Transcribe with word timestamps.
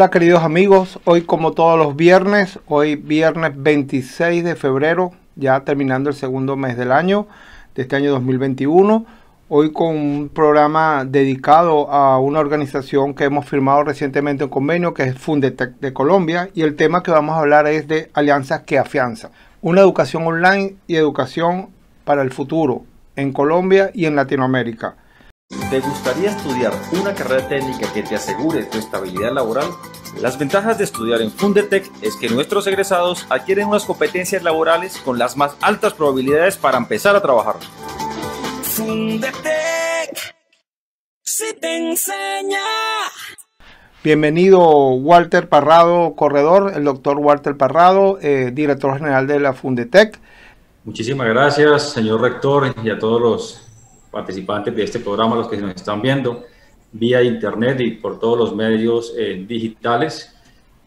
Hola 0.00 0.10
queridos 0.10 0.42
amigos, 0.42 0.98
hoy 1.04 1.20
como 1.20 1.52
todos 1.52 1.78
los 1.78 1.94
viernes, 1.94 2.58
hoy 2.66 2.96
viernes 2.96 3.52
26 3.54 4.42
de 4.42 4.56
febrero, 4.56 5.12
ya 5.36 5.60
terminando 5.60 6.08
el 6.08 6.16
segundo 6.16 6.56
mes 6.56 6.78
del 6.78 6.90
año, 6.90 7.26
de 7.74 7.82
este 7.82 7.96
año 7.96 8.10
2021, 8.12 9.04
hoy 9.50 9.72
con 9.74 9.88
un 9.94 10.30
programa 10.32 11.04
dedicado 11.04 11.90
a 11.92 12.18
una 12.18 12.40
organización 12.40 13.12
que 13.12 13.24
hemos 13.24 13.46
firmado 13.46 13.84
recientemente 13.84 14.44
un 14.44 14.48
convenio, 14.48 14.94
que 14.94 15.02
es 15.02 15.18
Fundetec 15.18 15.78
de 15.80 15.92
Colombia, 15.92 16.48
y 16.54 16.62
el 16.62 16.76
tema 16.76 17.02
que 17.02 17.10
vamos 17.10 17.36
a 17.36 17.40
hablar 17.40 17.66
es 17.66 17.86
de 17.86 18.10
alianzas 18.14 18.62
que 18.62 18.78
afianzan, 18.78 19.32
una 19.60 19.82
educación 19.82 20.26
online 20.26 20.76
y 20.86 20.96
educación 20.96 21.68
para 22.06 22.22
el 22.22 22.30
futuro 22.30 22.84
en 23.16 23.34
Colombia 23.34 23.90
y 23.92 24.06
en 24.06 24.16
Latinoamérica. 24.16 24.96
¿Te 25.50 25.80
gustaría 25.80 26.30
estudiar 26.30 26.72
una 26.92 27.12
carrera 27.12 27.48
técnica 27.48 27.92
que 27.92 28.04
te 28.04 28.14
asegure 28.14 28.64
tu 28.64 28.78
estabilidad 28.78 29.32
laboral? 29.32 29.66
Las 30.20 30.38
ventajas 30.38 30.78
de 30.78 30.84
estudiar 30.84 31.20
en 31.22 31.32
Fundetec 31.32 31.90
es 32.02 32.14
que 32.14 32.28
nuestros 32.28 32.68
egresados 32.68 33.26
adquieren 33.30 33.66
unas 33.66 33.84
competencias 33.84 34.44
laborales 34.44 34.98
con 34.98 35.18
las 35.18 35.36
más 35.36 35.56
altas 35.60 35.94
probabilidades 35.94 36.56
para 36.56 36.78
empezar 36.78 37.16
a 37.16 37.22
trabajar. 37.22 37.56
Fundetec, 38.62 40.36
si 41.22 41.52
te 41.54 41.76
enseña. 41.76 42.58
Bienvenido 44.04 44.60
Walter 44.60 45.48
Parrado, 45.48 46.14
corredor, 46.14 46.72
el 46.76 46.84
doctor 46.84 47.18
Walter 47.18 47.56
Parrado, 47.56 48.20
eh, 48.22 48.50
director 48.52 48.98
general 48.98 49.26
de 49.26 49.40
la 49.40 49.52
Fundetec. 49.52 50.16
Muchísimas 50.84 51.28
gracias, 51.28 51.90
señor 51.90 52.20
rector, 52.20 52.74
y 52.82 52.90
a 52.90 52.98
todos 52.98 53.20
los 53.20 53.69
participantes 54.10 54.74
de 54.74 54.84
este 54.84 54.98
programa, 54.98 55.36
los 55.36 55.48
que 55.48 55.56
nos 55.56 55.74
están 55.74 56.02
viendo 56.02 56.44
vía 56.92 57.22
internet 57.22 57.80
y 57.80 57.92
por 57.92 58.18
todos 58.18 58.38
los 58.38 58.54
medios 58.54 59.14
eh, 59.16 59.44
digitales. 59.46 60.34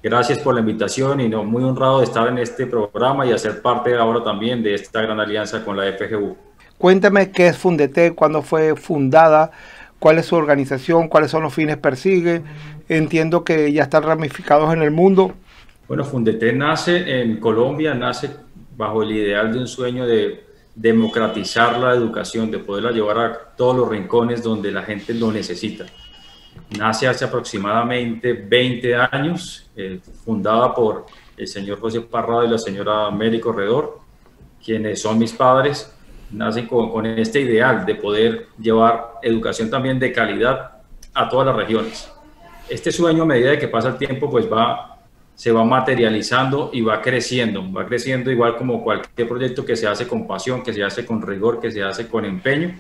Gracias 0.01 0.39
por 0.39 0.53
la 0.53 0.59
invitación 0.59 1.21
y 1.21 1.29
no, 1.29 1.45
muy 1.45 1.63
honrado 1.63 1.99
de 1.99 2.05
estar 2.05 2.27
en 2.27 2.37
este 2.37 2.67
programa 2.67 3.25
y 3.25 3.31
hacer 3.31 3.61
parte 3.61 3.95
ahora 3.95 4.21
también 4.21 4.61
de 4.61 4.73
esta 4.73 5.01
gran 5.01 5.19
alianza 5.19 5.63
con 5.63 5.77
la 5.77 5.85
FGU. 5.93 6.35
Cuéntame 6.77 7.31
qué 7.31 7.47
es 7.47 7.57
Fundete, 7.57 8.13
cuándo 8.13 8.41
fue 8.41 8.75
fundada, 8.75 9.51
cuál 9.99 10.17
es 10.17 10.25
su 10.25 10.35
organización, 10.35 11.07
cuáles 11.07 11.31
son 11.31 11.43
los 11.43 11.53
fines 11.53 11.77
persigue. 11.77 12.41
Entiendo 12.89 13.45
que 13.45 13.71
ya 13.71 13.83
están 13.83 14.03
ramificados 14.03 14.73
en 14.73 14.81
el 14.81 14.91
mundo. 14.91 15.33
Bueno, 15.87 16.03
Fundete 16.03 16.51
nace 16.51 17.21
en 17.21 17.37
Colombia, 17.39 17.93
nace 17.93 18.29
bajo 18.75 19.03
el 19.03 19.11
ideal 19.11 19.53
de 19.53 19.59
un 19.59 19.67
sueño 19.67 20.05
de 20.05 20.43
democratizar 20.75 21.77
la 21.79 21.93
educación, 21.93 22.49
de 22.49 22.59
poderla 22.59 22.91
llevar 22.91 23.19
a 23.19 23.37
todos 23.55 23.75
los 23.75 23.89
rincones 23.89 24.41
donde 24.41 24.71
la 24.71 24.83
gente 24.83 25.13
lo 25.13 25.31
necesita. 25.31 25.85
Nace 26.77 27.07
hace 27.07 27.25
aproximadamente 27.25 28.33
20 28.33 28.95
años, 28.95 29.69
eh, 29.75 29.99
fundada 30.25 30.73
por 30.73 31.05
el 31.37 31.47
señor 31.47 31.79
José 31.79 32.01
Parrado 32.01 32.45
y 32.45 32.49
la 32.49 32.57
señora 32.57 33.09
Mary 33.11 33.39
Corredor, 33.39 33.99
quienes 34.63 35.01
son 35.01 35.19
mis 35.19 35.33
padres, 35.33 35.93
nacen 36.31 36.67
con, 36.67 36.91
con 36.91 37.05
este 37.05 37.41
ideal 37.41 37.85
de 37.85 37.95
poder 37.95 38.47
llevar 38.59 39.19
educación 39.21 39.69
también 39.69 39.99
de 39.99 40.11
calidad 40.11 40.81
a 41.13 41.29
todas 41.29 41.47
las 41.47 41.55
regiones. 41.55 42.09
Este 42.69 42.91
sueño 42.91 43.23
a 43.23 43.25
medida 43.25 43.51
de 43.51 43.59
que 43.59 43.67
pasa 43.67 43.89
el 43.89 43.97
tiempo 43.97 44.29
pues 44.29 44.51
va 44.51 44.92
se 45.35 45.51
va 45.51 45.63
materializando 45.63 46.69
y 46.73 46.81
va 46.81 47.01
creciendo, 47.01 47.71
va 47.71 47.85
creciendo 47.85 48.31
igual 48.31 48.55
como 48.55 48.83
cualquier 48.83 49.27
proyecto 49.27 49.65
que 49.65 49.75
se 49.75 49.87
hace 49.87 50.07
con 50.07 50.27
pasión, 50.27 50.61
que 50.63 50.73
se 50.73 50.83
hace 50.83 51.05
con 51.05 51.21
rigor, 51.21 51.59
que 51.59 51.71
se 51.71 51.83
hace 51.83 52.07
con 52.07 52.25
empeño 52.25 52.73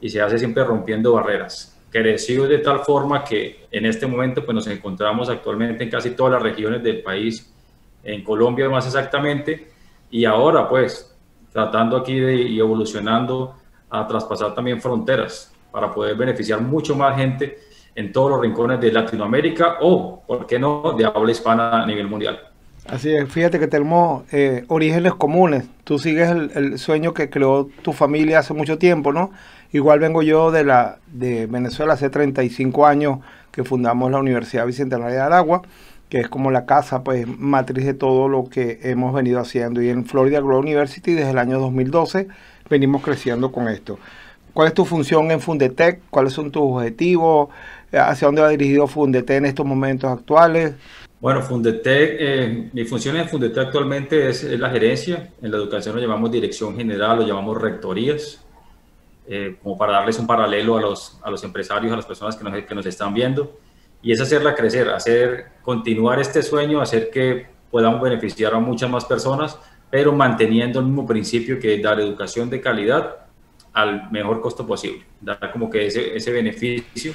y 0.00 0.08
se 0.08 0.20
hace 0.20 0.38
siempre 0.38 0.64
rompiendo 0.64 1.12
barreras. 1.12 1.78
Creció 1.90 2.48
de 2.48 2.58
tal 2.58 2.80
forma 2.80 3.22
que 3.22 3.66
en 3.70 3.84
este 3.84 4.06
momento 4.06 4.44
pues 4.44 4.54
nos 4.54 4.66
encontramos 4.66 5.28
actualmente 5.28 5.84
en 5.84 5.90
casi 5.90 6.10
todas 6.10 6.32
las 6.32 6.42
regiones 6.42 6.82
del 6.82 7.02
país, 7.02 7.52
en 8.02 8.24
Colombia 8.24 8.68
más 8.68 8.86
exactamente, 8.86 9.68
y 10.10 10.24
ahora 10.24 10.68
pues 10.68 11.14
tratando 11.52 11.98
aquí 11.98 12.18
de 12.18 12.34
y 12.34 12.58
evolucionando 12.58 13.54
a 13.90 14.06
traspasar 14.06 14.54
también 14.54 14.80
fronteras 14.80 15.52
para 15.70 15.92
poder 15.92 16.16
beneficiar 16.16 16.62
mucho 16.62 16.96
más 16.96 17.16
gente 17.16 17.58
en 17.94 18.12
todos 18.12 18.30
los 18.30 18.40
rincones 18.40 18.80
de 18.80 18.92
Latinoamérica 18.92 19.76
o, 19.80 20.22
¿por 20.26 20.46
qué 20.46 20.58
no?, 20.58 20.94
de 20.96 21.04
habla 21.04 21.30
hispana 21.30 21.82
a 21.82 21.86
nivel 21.86 22.08
mundial. 22.08 22.40
Así 22.86 23.14
es, 23.14 23.28
fíjate 23.28 23.60
que 23.60 23.68
tenemos 23.68 24.24
eh, 24.32 24.64
orígenes 24.68 25.14
comunes. 25.14 25.64
Tú 25.84 25.98
sigues 25.98 26.30
el, 26.30 26.78
sueño 26.78 27.14
que 27.14 27.30
creó 27.30 27.68
tu 27.82 27.92
familia 27.92 28.40
hace 28.40 28.54
mucho 28.54 28.76
tiempo, 28.76 29.12
¿no? 29.12 29.30
Igual 29.72 30.00
vengo 30.00 30.22
yo 30.22 30.50
de, 30.50 30.64
la, 30.64 30.98
de 31.06 31.46
Venezuela 31.46 31.94
hace 31.94 32.10
35 32.10 32.86
años 32.86 33.20
que 33.52 33.62
fundamos 33.62 34.10
la 34.10 34.18
Universidad 34.18 34.66
Bicentenaria 34.66 35.14
de 35.14 35.20
Aragua, 35.20 35.62
que 36.08 36.20
es 36.20 36.28
como 36.28 36.50
la 36.50 36.66
casa 36.66 37.04
pues 37.04 37.26
matriz 37.26 37.86
de 37.86 37.94
todo 37.94 38.28
lo 38.28 38.48
que 38.48 38.80
hemos 38.82 39.14
venido 39.14 39.40
haciendo. 39.40 39.80
Y 39.80 39.88
en 39.88 40.04
Florida 40.04 40.40
Grow 40.40 40.58
University 40.58 41.14
desde 41.14 41.30
el 41.30 41.38
año 41.38 41.60
2012 41.60 42.28
venimos 42.68 43.02
creciendo 43.02 43.52
con 43.52 43.68
esto. 43.68 43.98
¿Cuál 44.52 44.68
es 44.68 44.74
tu 44.74 44.84
función 44.84 45.30
en 45.30 45.40
Fundetec? 45.40 46.02
¿Cuáles 46.10 46.34
son 46.34 46.50
tus 46.50 46.62
objetivos? 46.62 47.48
¿Hacia 47.90 48.26
dónde 48.26 48.42
va 48.42 48.48
dirigido 48.48 48.86
Fundetec 48.86 49.38
en 49.38 49.46
estos 49.46 49.64
momentos 49.64 50.10
actuales? 50.10 50.74
Bueno, 51.20 51.40
Fundetec, 51.40 52.16
eh, 52.18 52.70
mi 52.72 52.84
función 52.84 53.16
en 53.16 53.28
Fundetec 53.28 53.66
actualmente 53.66 54.28
es, 54.28 54.44
la 54.44 54.68
gerencia. 54.70 55.30
En 55.40 55.50
la 55.50 55.56
educación 55.56 55.94
lo 55.94 56.02
llamamos 56.02 56.30
dirección 56.30 56.76
general, 56.76 57.20
lo 57.20 57.26
llamamos 57.26 57.60
rectorías, 57.60 58.44
eh, 59.26 59.56
como 59.62 59.78
para 59.78 59.92
darles 59.92 60.18
un 60.18 60.26
paralelo 60.26 60.76
a 60.76 60.82
los, 60.82 61.18
a 61.22 61.30
los 61.30 61.42
empresarios, 61.44 61.92
a 61.92 61.96
las 61.96 62.06
personas 62.06 62.36
que 62.36 62.44
nos, 62.44 62.64
que 62.64 62.74
nos 62.74 62.86
están 62.86 63.14
viendo. 63.14 63.56
Y 64.02 64.12
es 64.12 64.20
hacerla 64.20 64.54
crecer, 64.54 64.90
hacer 64.90 65.46
continuar 65.62 66.20
este 66.20 66.42
sueño, 66.42 66.80
hacer 66.80 67.08
que 67.08 67.46
podamos 67.70 68.02
beneficiar 68.02 68.52
a 68.54 68.58
muchas 68.58 68.90
más 68.90 69.04
personas, 69.04 69.56
pero 69.90 70.12
manteniendo 70.12 70.80
el 70.80 70.86
mismo 70.86 71.06
principio 71.06 71.58
que 71.58 71.76
es 71.76 71.82
dar 71.82 72.00
educación 72.00 72.50
de 72.50 72.60
calidad 72.60 73.21
al 73.72 74.10
mejor 74.10 74.40
costo 74.40 74.66
posible, 74.66 75.04
dar 75.20 75.50
como 75.52 75.70
que 75.70 75.86
ese, 75.86 76.14
ese 76.16 76.32
beneficio 76.32 77.12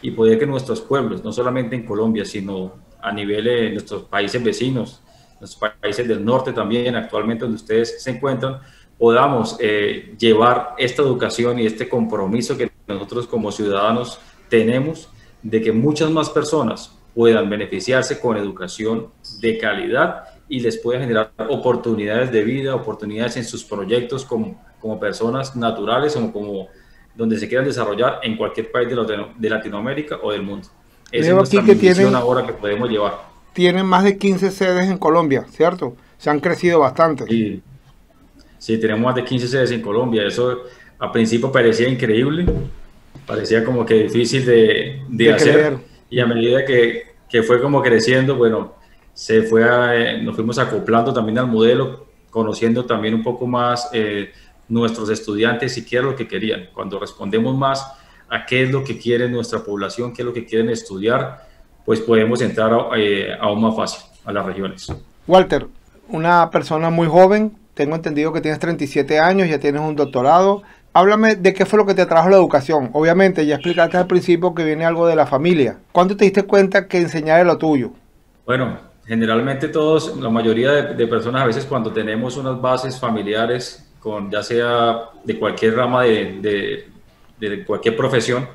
y 0.00 0.10
poder 0.12 0.38
que 0.38 0.46
nuestros 0.46 0.80
pueblos, 0.80 1.24
no 1.24 1.32
solamente 1.32 1.76
en 1.76 1.84
Colombia, 1.84 2.24
sino 2.24 2.72
a 3.00 3.12
nivel 3.12 3.44
de 3.44 3.70
nuestros 3.70 4.04
países 4.04 4.42
vecinos, 4.42 5.02
nuestros 5.40 5.72
países 5.80 6.06
del 6.06 6.24
norte 6.24 6.52
también, 6.52 6.96
actualmente 6.96 7.44
donde 7.44 7.56
ustedes 7.56 8.02
se 8.02 8.10
encuentran, 8.10 8.58
podamos 8.98 9.56
eh, 9.60 10.14
llevar 10.18 10.74
esta 10.78 11.02
educación 11.02 11.58
y 11.58 11.66
este 11.66 11.88
compromiso 11.88 12.56
que 12.56 12.70
nosotros 12.86 13.26
como 13.26 13.52
ciudadanos 13.52 14.18
tenemos 14.48 15.08
de 15.42 15.62
que 15.62 15.72
muchas 15.72 16.10
más 16.10 16.30
personas 16.30 16.96
puedan 17.14 17.48
beneficiarse 17.48 18.20
con 18.20 18.36
educación 18.36 19.08
de 19.40 19.58
calidad 19.58 20.24
y 20.48 20.60
les 20.60 20.78
pueda 20.78 21.00
generar 21.00 21.32
oportunidades 21.48 22.32
de 22.32 22.42
vida, 22.42 22.74
oportunidades 22.74 23.36
en 23.36 23.44
sus 23.44 23.64
proyectos 23.64 24.24
como 24.24 24.60
como 24.80 24.98
personas 24.98 25.54
naturales 25.56 26.16
o 26.16 26.32
como 26.32 26.68
donde 27.14 27.38
se 27.38 27.48
quieran 27.48 27.66
desarrollar 27.66 28.20
en 28.22 28.36
cualquier 28.36 28.70
país 28.70 28.88
de, 28.88 29.48
Latinoamérica 29.50 30.18
o 30.22 30.30
del 30.30 30.42
mundo. 30.42 30.68
Esa 31.10 31.28
es 31.30 31.34
nuestra 31.34 31.60
aquí 31.60 31.70
que 31.70 31.74
tienen, 31.74 32.14
ahora 32.14 32.46
que 32.46 32.52
podemos 32.52 32.88
llevar. 32.88 33.14
Tienen 33.52 33.86
más 33.86 34.04
de 34.04 34.16
15 34.16 34.50
sedes 34.52 34.88
en 34.88 34.98
Colombia, 34.98 35.44
¿cierto? 35.50 35.96
Se 36.16 36.30
han 36.30 36.38
crecido 36.38 36.78
bastante. 36.78 37.24
Sí, 37.26 37.60
sí 38.58 38.78
tenemos 38.78 39.02
más 39.02 39.14
de 39.16 39.24
15 39.24 39.48
sedes 39.48 39.70
en 39.72 39.82
Colombia. 39.82 40.24
Eso 40.24 40.62
a 40.98 41.10
principio 41.10 41.50
parecía 41.50 41.88
increíble, 41.88 42.46
parecía 43.26 43.64
como 43.64 43.84
que 43.84 43.94
difícil 44.04 44.44
de, 44.44 45.02
de, 45.08 45.32
hacer. 45.32 45.78
Y 46.10 46.20
a 46.20 46.26
medida 46.26 46.64
que, 46.64 47.14
que, 47.28 47.42
fue 47.42 47.60
como 47.60 47.82
creciendo, 47.82 48.36
bueno, 48.36 48.74
se 49.12 49.42
fue 49.42 49.62
eh, 49.92 50.22
nos 50.22 50.36
fuimos 50.36 50.58
acoplando 50.58 51.12
también 51.12 51.38
al 51.38 51.48
modelo, 51.48 52.06
conociendo 52.30 52.84
también 52.84 53.14
un 53.14 53.22
poco 53.24 53.46
más 53.46 53.90
eh, 53.92 54.30
nuestros 54.68 55.08
estudiantes 55.10 55.74
si 55.74 55.84
quieren 55.84 56.10
lo 56.10 56.16
que 56.16 56.28
querían. 56.28 56.68
Cuando 56.74 56.98
respondemos 56.98 57.56
más 57.56 57.86
a 58.28 58.44
qué 58.44 58.64
es 58.64 58.70
lo 58.70 58.84
que 58.84 58.98
quiere 58.98 59.28
nuestra 59.28 59.60
población, 59.60 60.12
qué 60.12 60.22
es 60.22 60.26
lo 60.26 60.32
que 60.32 60.44
quieren 60.44 60.68
estudiar, 60.70 61.46
pues 61.84 62.00
podemos 62.00 62.40
entrar 62.42 62.70
eh, 62.96 63.30
aún 63.40 63.62
más 63.62 63.74
fácil 63.74 64.04
a 64.24 64.32
las 64.32 64.44
regiones. 64.44 64.92
Walter, 65.26 65.66
una 66.08 66.50
persona 66.50 66.90
muy 66.90 67.08
joven, 67.08 67.56
tengo 67.74 67.96
entendido 67.96 68.32
que 68.32 68.40
tienes 68.40 68.58
37 68.58 69.18
años, 69.18 69.48
ya 69.48 69.58
tienes 69.58 69.80
un 69.80 69.96
doctorado. 69.96 70.62
Háblame 70.92 71.36
de 71.36 71.54
qué 71.54 71.64
fue 71.64 71.78
lo 71.78 71.86
que 71.86 71.94
te 71.94 72.06
trajo 72.06 72.28
la 72.28 72.36
educación. 72.36 72.90
Obviamente, 72.92 73.46
ya 73.46 73.54
explicaste 73.54 73.96
al 73.96 74.06
principio 74.06 74.54
que 74.54 74.64
viene 74.64 74.84
algo 74.84 75.06
de 75.06 75.14
la 75.14 75.26
familia. 75.26 75.78
¿Cuándo 75.92 76.16
te 76.16 76.24
diste 76.24 76.42
cuenta 76.42 76.88
que 76.88 76.98
enseñar 76.98 77.40
es 77.40 77.46
lo 77.46 77.56
tuyo? 77.56 77.92
Bueno, 78.44 78.78
generalmente 79.06 79.68
todos, 79.68 80.16
la 80.16 80.28
mayoría 80.28 80.72
de, 80.72 80.94
de 80.94 81.06
personas 81.06 81.42
a 81.42 81.46
veces 81.46 81.64
cuando 81.64 81.92
tenemos 81.92 82.36
unas 82.36 82.60
bases 82.60 82.98
familiares 82.98 83.87
con 84.08 84.30
ya 84.30 84.42
sea 84.42 85.10
de 85.22 85.38
cualquier 85.38 85.76
rama 85.76 86.04
de, 86.04 86.88
de, 87.38 87.64
cualquier 87.64 87.94
profesión, 87.94 88.48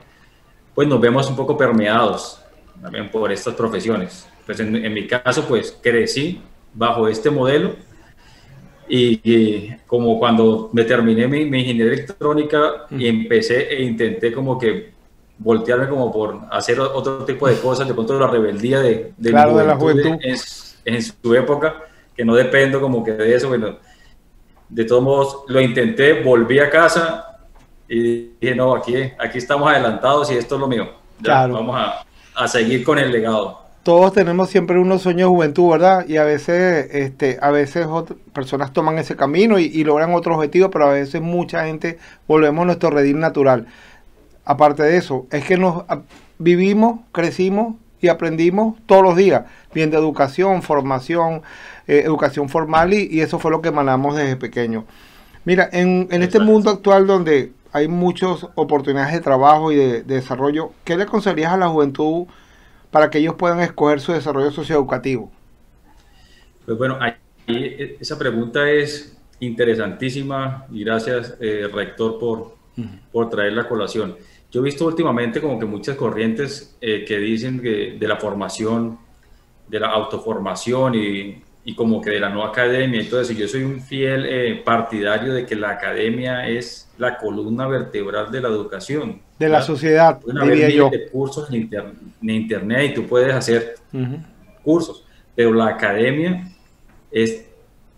pues 0.73 0.87
nos 0.87 0.99
vemos 0.99 1.29
un 1.29 1.35
poco 1.35 1.55
permeados 1.55 2.41
también 2.81 3.11
por 3.11 3.31
estas 3.31 3.53
profesiones. 3.53 4.27
Pues 4.47 4.59
en, 4.59 4.91
mi 4.91 5.05
caso, 5.05 5.45
pues 5.47 5.77
crecí 5.79 6.41
bajo 6.73 7.07
este 7.07 7.29
modelo 7.29 7.75
y, 8.89 9.69
como 9.85 10.17
cuando 10.17 10.71
me 10.73 10.85
terminé 10.85 11.27
mi, 11.27 11.45
mi 11.45 11.59
ingeniería 11.59 11.93
electrónica 11.93 12.87
y 12.89 13.07
empecé 13.07 13.75
e 13.75 13.83
intenté 13.83 14.33
como 14.33 14.57
que 14.57 14.91
voltearme 15.37 15.87
como 15.87 16.11
por 16.11 16.41
hacer 16.49 16.79
otro 16.79 17.25
tipo 17.25 17.47
de 17.47 17.57
cosas, 17.59 17.87
de 17.87 17.93
pronto 17.93 18.19
la 18.19 18.27
rebeldía 18.27 18.79
de, 18.79 19.13
de, 19.17 19.31
la 19.31 19.75
juventud. 19.75 20.17
En, 20.85 21.01
su 21.01 21.35
época, 21.35 21.83
que 22.17 22.25
no 22.25 22.35
dependo 22.35 22.81
como 22.81 23.03
que 23.03 23.11
de 23.11 23.35
eso, 23.35 23.49
bueno, 23.49 23.77
de 24.73 24.85
todos 24.85 25.03
modos 25.03 25.37
lo 25.47 25.61
intenté, 25.61 26.21
volví 26.21 26.59
a 26.59 26.69
casa 26.69 27.37
y 27.87 28.31
dije, 28.41 28.55
no, 28.55 28.75
aquí, 28.75 28.95
aquí 29.19 29.37
estamos 29.37 29.69
adelantados 29.69 30.31
y 30.31 30.35
esto 30.35 30.55
es 30.55 30.61
lo 30.61 30.67
mío. 30.67 30.89
claro. 31.21 31.53
Vamos 31.53 31.75
a, 31.79 32.05
a 32.35 32.47
seguir 32.47 32.83
con 32.83 32.97
el 32.97 33.11
legado 33.11 33.63
todos 33.83 34.13
tenemos 34.13 34.49
siempre 34.49 34.79
unos 34.79 35.01
sueños 35.01 35.29
de 35.29 35.35
juventud, 35.35 35.71
¿verdad? 35.71 36.07
Y 36.07 36.15
a 36.15 36.23
veces, 36.23 36.87
este, 36.93 37.37
a 37.41 37.51
veces 37.51 37.85
otras 37.85 38.17
personas 38.31 38.71
toman 38.71 38.97
ese 38.97 39.17
camino 39.17 39.59
y, 39.59 39.83
logran 39.83 40.13
otro 40.13 40.35
objetivo, 40.35 40.71
pero 40.71 40.87
a 40.87 40.93
veces 40.93 41.21
mucha 41.21 41.65
gente 41.65 41.99
volvemos 42.25 42.63
a 42.63 42.65
nuestro 42.67 42.91
redil 42.91 43.19
natural. 43.19 43.67
Aparte 44.45 44.83
de 44.83 44.95
eso, 44.95 45.27
es 45.31 45.43
que 45.43 45.57
nos 45.57 45.83
vivimos, 46.39 47.01
crecimos 47.11 47.75
y 47.99 48.07
aprendimos 48.07 48.77
todos 48.85 49.03
los 49.03 49.17
días, 49.17 49.43
bien 49.73 49.91
de 49.91 49.97
educación, 49.97 50.61
formación, 50.61 51.41
eh, 51.87 52.03
educación 52.05 52.49
formal 52.49 52.93
y, 52.93 53.21
eso 53.21 53.39
fue 53.39 53.51
lo 53.51 53.61
que 53.61 53.69
emanamos 53.69 54.15
desde 54.15 54.35
pequeño. 54.35 54.85
Mira, 55.45 55.69
en, 55.71 56.07
este 56.11 56.39
mundo 56.39 56.69
actual 56.69 57.05
donde 57.07 57.51
hay 57.71 57.87
muchas 57.87 58.47
oportunidades 58.55 59.13
de 59.13 59.19
trabajo 59.19 59.71
y 59.71 59.75
de, 59.75 60.03
de 60.03 60.15
desarrollo, 60.15 60.71
¿qué 60.83 60.95
le 60.95 61.03
aconsejarías 61.03 61.51
a 61.51 61.57
la 61.57 61.67
juventud? 61.67 62.27
para 62.93 63.09
que 63.09 63.17
ellos 63.17 63.33
puedan 63.33 63.59
escoger 63.59 63.99
su 63.99 64.13
desarrollo 64.13 64.51
socioeducativo? 64.51 65.31
Pues 66.63 66.77
bueno, 66.77 66.99
esa 67.47 68.19
pregunta 68.19 68.69
es 68.69 69.17
interesantísima 69.39 70.67
y 70.71 70.83
gracias, 70.85 71.35
eh, 71.41 71.67
rector, 71.73 72.19
por, 72.19 72.55
por 73.11 73.29
traer 73.31 73.53
la 73.53 73.67
colación. 73.67 74.15
Yo 74.51 74.61
he 74.61 74.63
visto 74.63 74.85
últimamente 74.85 75.41
como 75.41 75.59
que 75.59 75.65
muchas 75.65 75.97
corrientes 75.97 76.77
eh, 76.79 77.03
que 77.05 77.17
dicen 77.17 77.59
que 77.59 77.97
de 77.99 78.07
la 78.07 78.17
formación, 78.17 78.99
de 79.67 79.79
la 79.79 79.87
autoformación 79.87 80.93
y, 80.93 81.43
y, 81.65 81.75
como 81.75 82.01
que 82.01 82.11
de 82.11 82.19
la 82.19 82.29
no 82.29 82.43
academia 82.43 83.01
y 83.01 83.05
todo 83.05 83.21
eso. 83.21 83.33
Yo 83.33 83.47
soy 83.47 83.63
un 83.63 83.81
fiel 83.81 84.25
eh, 84.27 84.61
partidario 84.63 85.33
de 85.33 85.45
que 85.45 85.55
la 85.55 85.71
academia 85.71 86.47
es 86.47 86.89
la 86.97 87.17
columna 87.17 87.67
vertebral 87.67 88.31
de 88.31 88.41
la 88.41 88.49
educación 88.49 89.21
de 89.43 89.49
la 89.49 89.61
sociedad, 89.61 90.19
diría 90.25 90.69
yo. 90.69 90.89
De 90.89 91.07
cursos 91.09 91.49
en, 91.51 91.69
internet 92.21 92.91
y 92.91 92.93
tú 92.93 93.05
puedes 93.05 93.33
hacer 93.33 93.75
cursos, 94.63 95.05
pero 95.35 95.53
la 95.53 95.67
academia 95.67 96.49
es 97.11 97.45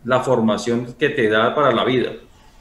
la 0.03 0.21
formación 0.21 0.93
que 0.97 1.09
te 1.09 1.29
da 1.29 1.53
para 1.53 1.71
la 1.71 1.83
vida. 1.83 2.11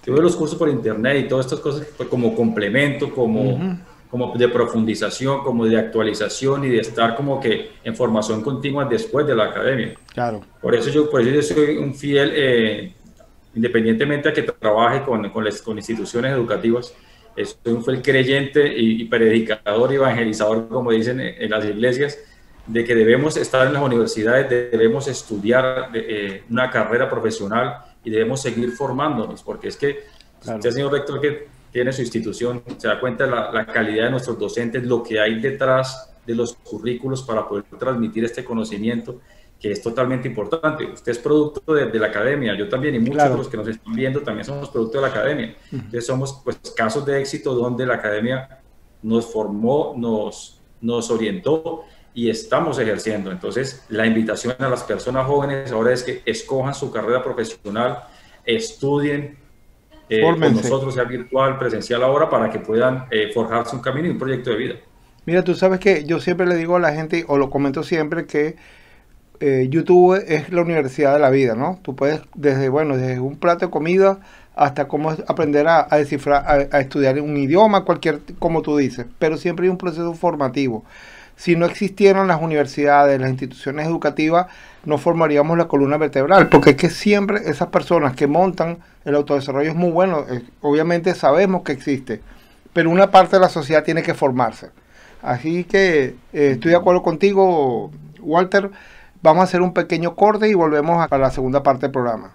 Yo 0.04 0.12
veo 0.12 0.22
los 0.22 0.36
cursos 0.36 0.58
por 0.58 0.68
internet 0.68 1.24
y 1.24 1.28
todas 1.28 1.46
estas 1.46 1.60
cosas 1.60 1.86
pues, 1.96 2.08
como 2.08 2.34
complemento, 2.34 3.10
como, 3.10 3.78
como 4.14 4.32
de 4.32 4.48
profundización, 4.48 5.42
como 5.42 5.66
de 5.66 5.76
actualización 5.76 6.64
y 6.64 6.68
de 6.68 6.78
estar 6.78 7.16
como 7.16 7.40
que 7.40 7.72
en 7.82 7.96
formación 7.96 8.42
continua 8.42 8.84
después 8.84 9.26
de 9.26 9.34
la 9.34 9.46
academia. 9.46 9.94
Claro. 10.12 10.40
Por 10.62 10.72
eso 10.72 10.88
yo, 10.88 11.10
por 11.10 11.20
eso 11.20 11.30
yo 11.32 11.42
soy 11.42 11.78
un 11.78 11.92
fiel, 11.96 12.30
eh, 12.32 12.94
independientemente 13.56 14.28
a 14.28 14.32
que 14.32 14.42
trabaje 14.42 15.02
con, 15.02 15.28
con, 15.30 15.44
las, 15.44 15.60
con 15.60 15.78
instituciones 15.78 16.32
educativas, 16.32 16.94
soy 17.34 17.72
un 17.72 17.84
fiel 17.84 18.02
creyente 18.02 18.72
y, 18.78 19.04
predicador 19.06 19.90
y 19.90 19.96
evangelizador, 19.96 20.68
como 20.68 20.92
dicen 20.92 21.18
en, 21.18 21.50
las 21.50 21.64
iglesias, 21.64 22.16
de 22.68 22.84
que 22.84 22.94
debemos 22.94 23.36
estar 23.36 23.66
en 23.66 23.72
las 23.72 23.82
universidades, 23.82 24.48
debemos 24.48 25.08
estudiar 25.08 25.90
eh, 25.92 26.44
una 26.50 26.70
carrera 26.70 27.10
profesional 27.10 27.78
y 28.04 28.10
debemos 28.10 28.40
seguir 28.40 28.70
formándonos, 28.70 29.42
porque 29.42 29.66
es 29.66 29.76
que 29.76 30.04
usted, 30.40 30.70
señor 30.70 30.92
rector, 30.92 31.20
que 31.20 31.53
tiene 31.74 31.92
su 31.92 32.02
institución, 32.02 32.62
se 32.78 32.86
da 32.86 33.00
cuenta 33.00 33.24
de 33.24 33.32
la, 33.32 33.50
la, 33.50 33.66
calidad 33.66 34.04
de 34.04 34.12
nuestros 34.12 34.38
docentes, 34.38 34.84
lo 34.84 35.02
que 35.02 35.18
hay 35.18 35.40
detrás 35.40 36.14
de 36.24 36.32
los 36.32 36.54
currículos 36.54 37.24
para 37.24 37.48
poder 37.48 37.64
transmitir 37.76 38.24
este 38.24 38.44
conocimiento 38.44 39.20
que 39.58 39.72
es 39.72 39.82
totalmente 39.82 40.28
importante. 40.28 40.84
Usted 40.84 41.10
es 41.10 41.18
producto 41.18 41.74
de, 41.74 41.98
la 41.98 42.06
academia, 42.06 42.56
yo 42.56 42.68
también, 42.68 42.94
y 42.94 43.00
muchos 43.00 43.24
de 43.24 43.36
los 43.36 43.48
que 43.48 43.56
nos 43.56 43.66
están 43.66 43.92
viendo 43.92 44.20
también 44.20 44.44
somos 44.44 44.68
producto 44.68 44.98
de 44.98 45.02
la 45.02 45.08
academia. 45.08 45.56
Entonces 45.72 46.06
somos 46.06 46.40
pues, 46.44 46.58
casos 46.76 47.04
de 47.04 47.20
éxito 47.20 47.52
donde 47.54 47.84
la 47.84 47.94
academia 47.94 48.60
nos 49.02 49.26
formó, 49.26 49.94
nos, 49.96 50.60
nos 50.80 51.10
orientó 51.10 51.82
y 52.14 52.30
estamos 52.30 52.78
ejerciendo. 52.78 53.32
Entonces 53.32 53.84
la 53.88 54.06
invitación 54.06 54.54
a 54.60 54.68
las 54.68 54.84
personas 54.84 55.26
jóvenes 55.26 55.72
ahora 55.72 55.92
es 55.92 56.04
que 56.04 56.22
escojan 56.24 56.74
su 56.74 56.92
carrera 56.92 57.24
profesional, 57.24 58.04
estudien, 58.44 59.38
eh, 60.08 60.20
con 60.20 60.40
nosotros, 60.40 60.94
sea 60.94 61.04
virtual, 61.04 61.58
presencial 61.58 62.02
ahora, 62.02 62.28
para 62.28 62.50
que 62.50 62.58
puedan 62.58 63.06
eh, 63.10 63.30
forjarse 63.32 63.74
un 63.76 63.82
camino 63.82 64.08
y 64.08 64.10
un 64.10 64.18
proyecto 64.18 64.50
de 64.50 64.56
vida. 64.56 64.74
Mira, 65.26 65.42
tú 65.42 65.54
sabes 65.54 65.80
que 65.80 66.04
yo 66.04 66.20
siempre 66.20 66.46
le 66.46 66.56
digo 66.56 66.76
a 66.76 66.80
la 66.80 66.92
gente, 66.92 67.24
o 67.28 67.38
lo 67.38 67.48
comento 67.48 67.82
siempre, 67.82 68.26
que 68.26 68.56
eh, 69.40 69.66
YouTube 69.70 70.22
es 70.26 70.52
la 70.52 70.62
universidad 70.62 71.14
de 71.14 71.18
la 71.18 71.30
vida, 71.30 71.54
¿no? 71.54 71.78
Tú 71.82 71.96
puedes, 71.96 72.20
desde, 72.34 72.68
bueno, 72.68 72.96
desde 72.96 73.20
un 73.20 73.36
plato 73.36 73.66
de 73.66 73.70
comida 73.70 74.20
hasta 74.54 74.86
cómo 74.86 75.10
aprender 75.10 75.66
a, 75.66 75.88
descifrar, 75.96 76.68
a, 76.70 76.80
estudiar 76.80 77.20
un 77.20 77.36
idioma, 77.36 77.84
cualquier, 77.84 78.20
como 78.38 78.62
tú 78.62 78.76
dices, 78.76 79.06
pero 79.18 79.36
siempre 79.36 79.66
hay 79.66 79.70
un 79.70 79.78
proceso 79.78 80.14
formativo. 80.14 80.84
Si 81.36 81.56
no 81.56 81.66
existieran 81.66 82.28
las 82.28 82.40
universidades, 82.40 83.20
las 83.20 83.30
instituciones 83.30 83.86
educativas, 83.86 84.46
no 84.84 84.98
formaríamos 84.98 85.58
la 85.58 85.66
columna 85.66 85.96
vertebral, 85.96 86.48
porque 86.48 86.70
es 86.70 86.76
que 86.76 86.90
siempre 86.90 87.40
esas 87.46 87.68
personas 87.68 88.14
que 88.14 88.26
montan 88.26 88.78
el 89.04 89.14
autodesarrollo 89.14 89.70
es 89.70 89.76
muy 89.76 89.90
bueno, 89.90 90.24
obviamente 90.60 91.14
sabemos 91.14 91.62
que 91.62 91.72
existe, 91.72 92.20
pero 92.72 92.90
una 92.90 93.10
parte 93.10 93.36
de 93.36 93.40
la 93.40 93.48
sociedad 93.48 93.82
tiene 93.82 94.02
que 94.02 94.14
formarse. 94.14 94.70
Así 95.22 95.64
que 95.64 96.16
eh, 96.32 96.50
estoy 96.52 96.72
de 96.72 96.76
acuerdo 96.76 97.02
contigo, 97.02 97.90
Walter. 98.20 98.70
Vamos 99.22 99.40
a 99.40 99.44
hacer 99.44 99.62
un 99.62 99.72
pequeño 99.72 100.14
corte 100.14 100.48
y 100.48 100.54
volvemos 100.54 101.06
a 101.10 101.18
la 101.18 101.30
segunda 101.30 101.62
parte 101.62 101.86
del 101.86 101.92
programa. 101.92 102.34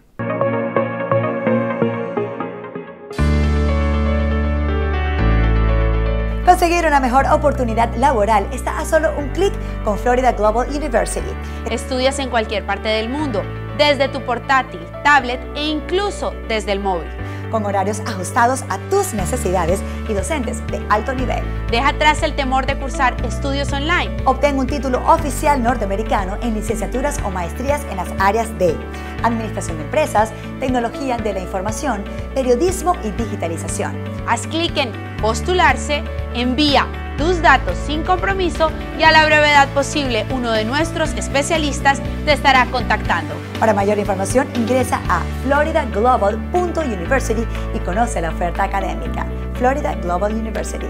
Conseguir 6.60 6.86
una 6.86 7.00
mejor 7.00 7.26
oportunidad 7.28 7.96
laboral 7.96 8.46
está 8.52 8.80
a 8.80 8.86
solo 8.86 9.18
un 9.18 9.30
clic 9.30 9.54
con 9.86 9.98
Florida 9.98 10.34
Global 10.34 10.68
University. 10.68 11.32
Estudias 11.72 12.20
en 12.20 12.30
cualquier 12.30 12.66
parte 12.66 12.90
del 12.90 13.08
mundo, 13.08 13.42
desde 13.78 14.10
tu 14.10 14.25
portátil, 14.25 14.82
tablet 15.01 15.39
e 15.56 15.66
incluso 15.66 16.34
desde 16.50 16.74
el 16.74 16.82
móvil 16.82 17.08
con 17.50 17.66
horarios 17.66 18.01
ajustados 18.01 18.63
a 18.70 18.78
tus 18.89 19.13
necesidades 19.13 19.82
y 20.08 20.13
docentes 20.13 20.66
de 20.68 20.86
alto 20.89 21.13
nivel. 21.13 21.44
Deja 21.72 21.89
atrás 21.89 22.24
el 22.24 22.36
temor 22.36 22.66
de 22.66 22.78
cursar 22.78 23.16
estudios 23.25 23.72
online. 23.74 24.18
Obtén 24.25 24.60
un 24.60 24.68
título 24.68 25.01
oficial 25.12 25.62
norteamericano 25.62 26.38
en 26.42 26.54
licenciaturas 26.54 27.20
o 27.24 27.32
maestrías 27.32 27.84
en 27.89 27.98
las 27.98 28.10
áreas 28.20 28.56
de 28.60 28.75
Administración 29.24 29.78
de 29.78 29.84
Empresas, 29.84 30.32
Tecnología 30.60 31.18
de 31.18 31.34
la 31.34 31.39
Información, 31.39 32.04
Periodismo 32.36 32.96
y 33.04 33.12
Digitalización. 33.12 33.98
Haz 34.28 34.46
clic 34.48 34.78
en 34.78 34.92
Postularse, 35.22 36.04
envía 36.33 36.88
tus 37.17 37.41
datos 37.41 37.77
sin 37.86 38.03
compromiso 38.03 38.71
y 38.98 39.03
a 39.03 39.12
la 39.12 39.25
brevedad 39.25 39.67
posible 39.74 40.25
uno 40.31 40.51
de 40.51 40.63
nuestros 40.63 41.12
especialistas 41.13 42.01
te 42.24 42.31
estará 42.31 42.65
contactando. 42.67 43.36
Para 43.59 43.74
mayor 43.74 44.00
información 44.00 44.48
ingresa 44.55 45.01
a 45.09 45.21
floridaglobal.university 45.43 47.45
y 47.75 47.79
conoce 47.79 48.21
la 48.21 48.29
oferta 48.29 48.63
académica. 48.63 49.25
Florida 49.55 49.95
Global 49.95 50.33
University. 50.33 50.88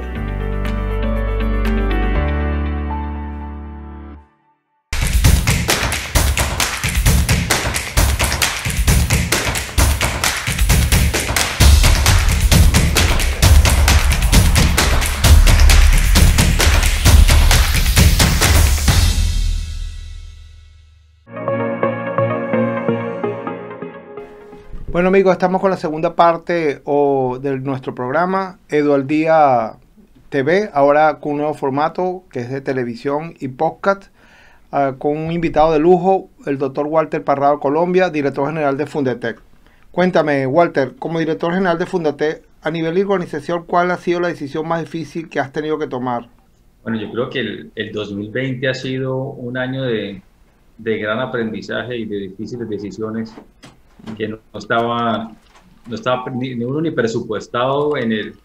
Bueno 25.10 25.18
amigos, 25.18 25.32
estamos 25.32 25.60
con 25.60 25.72
la 25.72 25.78
segunda 25.78 26.14
parte 26.14 26.84
de 26.84 27.60
nuestro 27.64 27.96
programa, 27.96 28.60
Edu 28.70 28.94
al 28.94 29.08
Día 29.08 29.74
TV, 30.30 30.70
ahora 30.72 31.18
con 31.20 31.32
un 31.32 31.38
nuevo 31.40 31.56
formato 31.56 32.26
que 32.32 32.42
es 32.42 32.52
de 32.52 32.62
televisión 32.62 33.34
y 33.40 33.48
podcast, 33.48 34.12
ah, 34.72 34.98
con 35.00 35.18
un 35.18 35.32
invitado 35.32 35.74
de 35.74 35.80
lujo, 35.80 36.30
el 36.46 36.60
doctor 36.60 36.86
Walter 36.86 37.24
Parrado 37.24 37.60
Colombia, 37.60 38.12
director 38.12 38.46
general 38.50 38.78
de 38.78 38.86
Fundetec. 38.86 39.42
Cuéntame, 39.90 40.46
Walter, 40.46 40.94
como 41.00 41.18
director 41.18 41.56
general 41.56 41.80
de 41.80 41.88
Fundetec, 41.88 42.44
a 42.62 42.70
nivel 42.70 42.94
de 42.94 43.04
organización, 43.04 43.64
¿cuál 43.66 43.90
ha 43.90 43.98
sido 43.98 44.20
la 44.20 44.28
decisión 44.28 44.68
más 44.68 44.82
difícil 44.82 45.28
que 45.28 45.40
has 45.40 45.52
tenido 45.52 45.80
que 45.80 45.88
tomar? 45.88 46.28
Bueno, 46.84 47.02
yo 47.02 47.12
creo 47.12 47.30
que 47.32 47.72
el, 47.74 47.92
2020 47.92 48.70
ha 48.70 48.76
sido 48.76 49.18
un 49.18 49.58
año 49.58 49.82
de, 49.86 50.22
de 50.78 50.98
gran 51.00 51.18
aprendizaje 51.18 51.98
y 51.98 52.06
de 52.06 52.16
difíciles 52.18 52.70
decisiones 52.70 53.34
que 54.18 54.28
no 54.28 54.40
estaba, 54.54 55.32
no 55.88 55.96
estaba 55.96 56.30
ni, 56.32 56.54
uno 56.64 56.82
ni 56.82 56.92
presupuestado 56.92 57.98
en 57.98 58.12
el, 58.12 58.36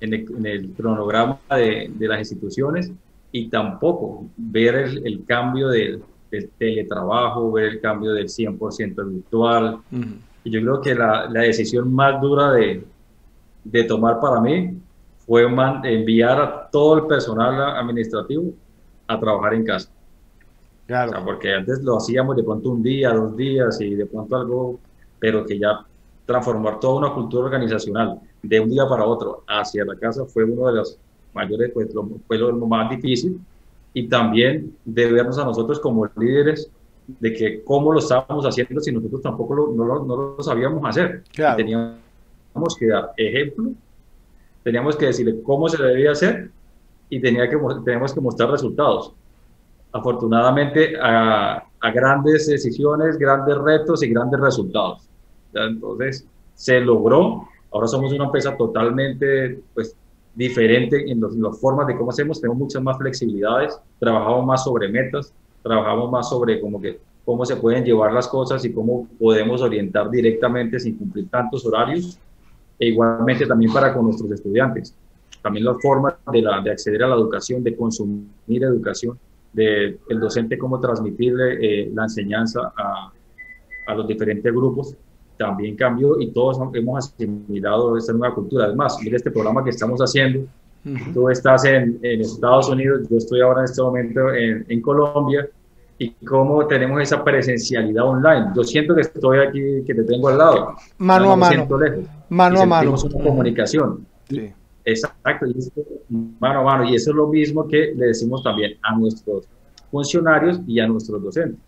en 0.00 0.46
el, 0.46 0.70
cronograma 0.76 1.38
de, 1.50 1.90
de, 1.94 2.08
las 2.08 2.20
instituciones 2.20 2.92
y 3.32 3.48
tampoco 3.48 4.26
ver 4.36 4.76
el, 4.76 5.24
cambio 5.26 5.68
del, 5.68 6.02
teletrabajo, 6.58 7.52
ver 7.52 7.64
el 7.64 7.80
cambio 7.80 8.12
del 8.12 8.26
100% 8.26 9.08
virtual. 9.08 9.78
Y 10.44 10.50
yo 10.50 10.60
creo 10.60 10.80
que 10.80 10.94
la, 10.94 11.28
la 11.28 11.42
decisión 11.42 11.92
más 11.92 12.20
dura 12.20 12.52
de, 12.52 12.84
de, 13.64 13.84
tomar 13.84 14.20
para 14.20 14.40
mí 14.40 14.78
fue 15.26 15.46
enviar 15.84 16.40
a 16.40 16.68
todo 16.70 16.98
el 16.98 17.06
personal 17.06 17.76
administrativo 17.76 18.54
a 19.06 19.18
trabajar 19.18 19.54
en 19.54 19.64
casa. 19.64 19.90
Claro. 20.88 21.22
porque 21.22 21.52
antes 21.52 21.82
lo 21.82 21.98
hacíamos 21.98 22.34
de 22.34 22.42
pronto 22.42 22.70
un 22.70 22.82
día, 22.82 23.10
dos 23.10 23.36
días 23.36 23.78
y 23.82 23.94
de 23.94 24.06
pronto 24.06 24.36
algo, 24.36 24.80
pero 25.18 25.44
que 25.44 25.58
ya 25.58 25.84
transformar 26.24 26.80
toda 26.80 26.98
una 26.98 27.14
cultura 27.14 27.44
organizacional 27.44 28.18
de 28.42 28.58
un 28.58 28.70
día 28.70 28.88
para 28.88 29.04
otro 29.04 29.44
hacia 29.46 29.84
la 29.84 29.96
casa 29.96 30.24
fue 30.24 30.44
uno 30.44 30.66
de 30.68 30.76
los 30.76 30.98
mayores, 31.34 31.72
pues 31.74 31.92
lo, 31.92 32.08
fue 32.26 32.38
lo 32.38 32.54
más 32.66 32.88
difícil 32.88 33.38
y 33.92 34.08
también 34.08 34.74
de 34.82 35.12
vernos 35.12 35.38
a 35.38 35.44
nosotros 35.44 35.78
como 35.78 36.08
líderes 36.16 36.70
de 37.06 37.34
que 37.34 37.62
cómo 37.64 37.92
lo 37.92 37.98
estábamos 37.98 38.46
haciendo 38.46 38.80
si 38.80 38.90
nosotros 38.90 39.20
tampoco 39.20 39.54
lo, 39.54 39.72
no, 39.72 39.84
lo, 39.84 40.04
no, 40.06 40.16
lo, 40.16 40.42
sabíamos 40.42 40.82
hacer. 40.86 41.22
Teníamos 41.54 42.76
que 42.78 42.86
dar 42.86 43.12
ejemplo, 43.18 43.72
teníamos 44.64 44.96
que 44.96 45.06
decirle 45.06 45.42
cómo 45.42 45.68
se 45.68 45.82
debía 45.82 46.12
hacer 46.12 46.50
y 47.10 47.20
tenía 47.20 47.46
que, 47.48 47.58
teníamos 47.84 48.14
que 48.14 48.20
mostrar 48.22 48.50
resultados. 48.50 49.12
Afortunadamente, 49.92 50.94
a, 51.00 51.64
a 51.80 51.90
grandes 51.90 52.46
decisiones, 52.46 53.18
grandes 53.18 53.56
retos 53.58 54.02
y 54.02 54.08
grandes 54.08 54.40
resultados. 54.40 55.08
Entonces, 55.54 56.26
se 56.54 56.80
logró. 56.80 57.48
Ahora 57.70 57.86
somos 57.86 58.12
una 58.12 58.24
empresa 58.24 58.56
totalmente 58.56 59.60
pues, 59.74 59.96
diferente 60.34 61.10
en, 61.10 61.20
las 61.20 61.60
formas 61.60 61.86
de 61.86 61.96
cómo 61.96 62.10
hacemos. 62.10 62.40
Tenemos 62.40 62.58
muchas 62.58 62.82
más 62.82 62.98
flexibilidades, 62.98 63.78
trabajamos 63.98 64.44
más 64.44 64.64
sobre 64.64 64.88
metas, 64.88 65.32
trabajamos 65.62 66.10
más 66.10 66.28
sobre 66.28 66.60
cómo, 66.60 66.80
que, 66.80 66.98
cómo 67.24 67.44
se 67.44 67.56
pueden 67.56 67.84
llevar 67.84 68.12
las 68.12 68.26
cosas 68.26 68.64
y 68.64 68.72
cómo 68.72 69.06
podemos 69.18 69.62
orientar 69.62 70.10
directamente 70.10 70.80
sin 70.80 70.96
cumplir 70.96 71.28
tantos 71.28 71.64
horarios. 71.64 72.18
E 72.80 72.88
igualmente 72.88 73.46
también 73.46 73.72
para 73.72 73.92
con 73.92 74.04
nuestros 74.04 74.30
estudiantes. 74.30 74.94
También 75.42 75.64
las 75.64 75.80
formas 75.80 76.14
de, 76.32 76.42
la, 76.42 76.60
de 76.60 76.70
acceder 76.70 77.02
a 77.02 77.08
la 77.08 77.14
educación, 77.14 77.62
de 77.62 77.76
consumir 77.76 78.62
educación, 78.62 79.18
de 79.52 79.98
el 80.08 80.20
docente 80.20 80.58
cómo 80.58 80.80
transmitirle 80.80 81.54
eh, 81.60 81.90
la 81.94 82.04
enseñanza 82.04 82.72
a, 82.76 83.12
a 83.86 83.94
los 83.94 84.06
diferentes 84.06 84.52
grupos 84.52 84.96
también 85.38 85.76
cambió 85.76 86.20
y 86.20 86.30
todos 86.32 86.58
hemos 86.74 86.98
asimilado 86.98 87.96
esta 87.96 88.12
nueva 88.12 88.34
cultura. 88.34 88.66
Además, 88.66 88.98
mira 89.02 89.16
este 89.16 89.30
programa 89.30 89.64
que 89.64 89.70
estamos 89.70 90.00
haciendo. 90.00 90.46
Tú 91.12 91.28
estás 91.28 91.64
en, 91.64 91.98
en, 92.02 92.20
Estados 92.20 92.68
Unidos, 92.68 93.06
yo 93.10 93.18
estoy 93.18 93.40
ahora 93.40 93.60
en 93.60 93.64
este 93.64 93.82
momento 93.82 94.32
en, 94.32 94.64
en, 94.68 94.80
Colombia 94.80 95.46
y 95.98 96.10
cómo 96.24 96.66
tenemos 96.66 97.02
esa 97.02 97.22
presencialidad 97.22 98.04
online. 98.06 98.46
Yo 98.54 98.64
siento 98.64 98.94
que 98.94 99.02
estoy 99.02 99.38
aquí, 99.38 99.84
que 99.86 99.94
te 99.94 100.04
tengo 100.04 100.28
al 100.28 100.38
lado. 100.38 100.76
Mano 100.98 101.32
a 101.32 101.36
mano. 101.36 101.68
Mano 102.30 102.60
a 102.62 102.66
mano. 102.66 102.94
una 102.94 103.24
comunicación. 103.24 104.06
Sí. 104.30 104.50
Exacto, 104.88 105.46
y 105.46 105.54
mano 106.40 106.60
a 106.60 106.64
mano. 106.64 106.84
Y 106.84 106.94
eso 106.94 107.10
es 107.10 107.16
lo 107.16 107.26
mismo 107.28 107.68
que 107.68 107.92
le 107.94 108.06
decimos 108.06 108.42
también 108.42 108.78
a 108.82 108.96
nuestros 108.96 109.46
funcionarios 109.90 110.60
y 110.66 110.80
a 110.80 110.86
nuestros 110.86 111.22
docentes. 111.22 111.60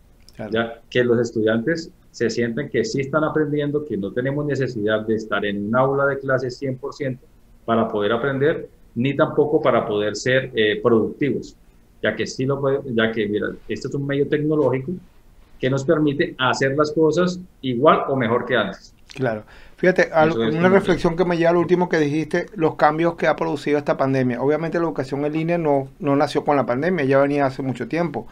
Ya 0.50 0.80
que 0.88 1.04
los 1.04 1.20
estudiantes 1.20 1.92
se 2.10 2.30
sienten 2.30 2.70
que 2.70 2.82
sí 2.82 3.02
están 3.02 3.24
aprendiendo, 3.24 3.84
que 3.84 3.98
no 3.98 4.10
tenemos 4.10 4.46
necesidad 4.46 5.06
de 5.06 5.16
estar 5.16 5.44
en 5.44 5.66
un 5.66 5.76
aula 5.76 6.06
de 6.06 6.18
clases 6.18 6.60
100% 6.62 7.18
para 7.66 7.86
poder 7.88 8.12
aprender, 8.12 8.70
ni 8.94 9.14
tampoco 9.14 9.60
para 9.60 9.86
poder 9.86 10.16
ser 10.16 10.50
eh, 10.54 10.80
productivos, 10.82 11.54
ya 12.02 12.16
que 12.16 12.26
sí 12.26 12.46
lo 12.46 12.58
puede, 12.58 12.80
ya 12.94 13.12
que 13.12 13.28
mira, 13.28 13.48
este 13.68 13.88
es 13.88 13.94
un 13.94 14.06
medio 14.06 14.26
tecnológico 14.28 14.92
que 15.60 15.70
nos 15.70 15.84
permite 15.84 16.34
hacer 16.38 16.74
las 16.76 16.90
cosas 16.92 17.38
igual 17.60 18.04
o 18.08 18.16
mejor 18.16 18.46
que 18.46 18.56
antes. 18.56 18.94
Claro. 19.14 19.44
Fíjate, 19.76 20.10
una 20.52 20.68
reflexión 20.68 21.16
que 21.16 21.24
me 21.24 21.38
lleva 21.38 21.50
al 21.50 21.56
último 21.56 21.88
que 21.88 21.98
dijiste, 21.98 22.46
los 22.54 22.74
cambios 22.74 23.14
que 23.14 23.26
ha 23.26 23.36
producido 23.36 23.78
esta 23.78 23.96
pandemia. 23.96 24.40
Obviamente 24.42 24.78
la 24.78 24.84
educación 24.84 25.24
en 25.24 25.32
línea 25.32 25.58
no, 25.58 25.88
no 25.98 26.16
nació 26.16 26.44
con 26.44 26.56
la 26.56 26.66
pandemia, 26.66 27.04
ya 27.06 27.18
venía 27.18 27.46
hace 27.46 27.62
mucho 27.62 27.88
tiempo. 27.88 28.26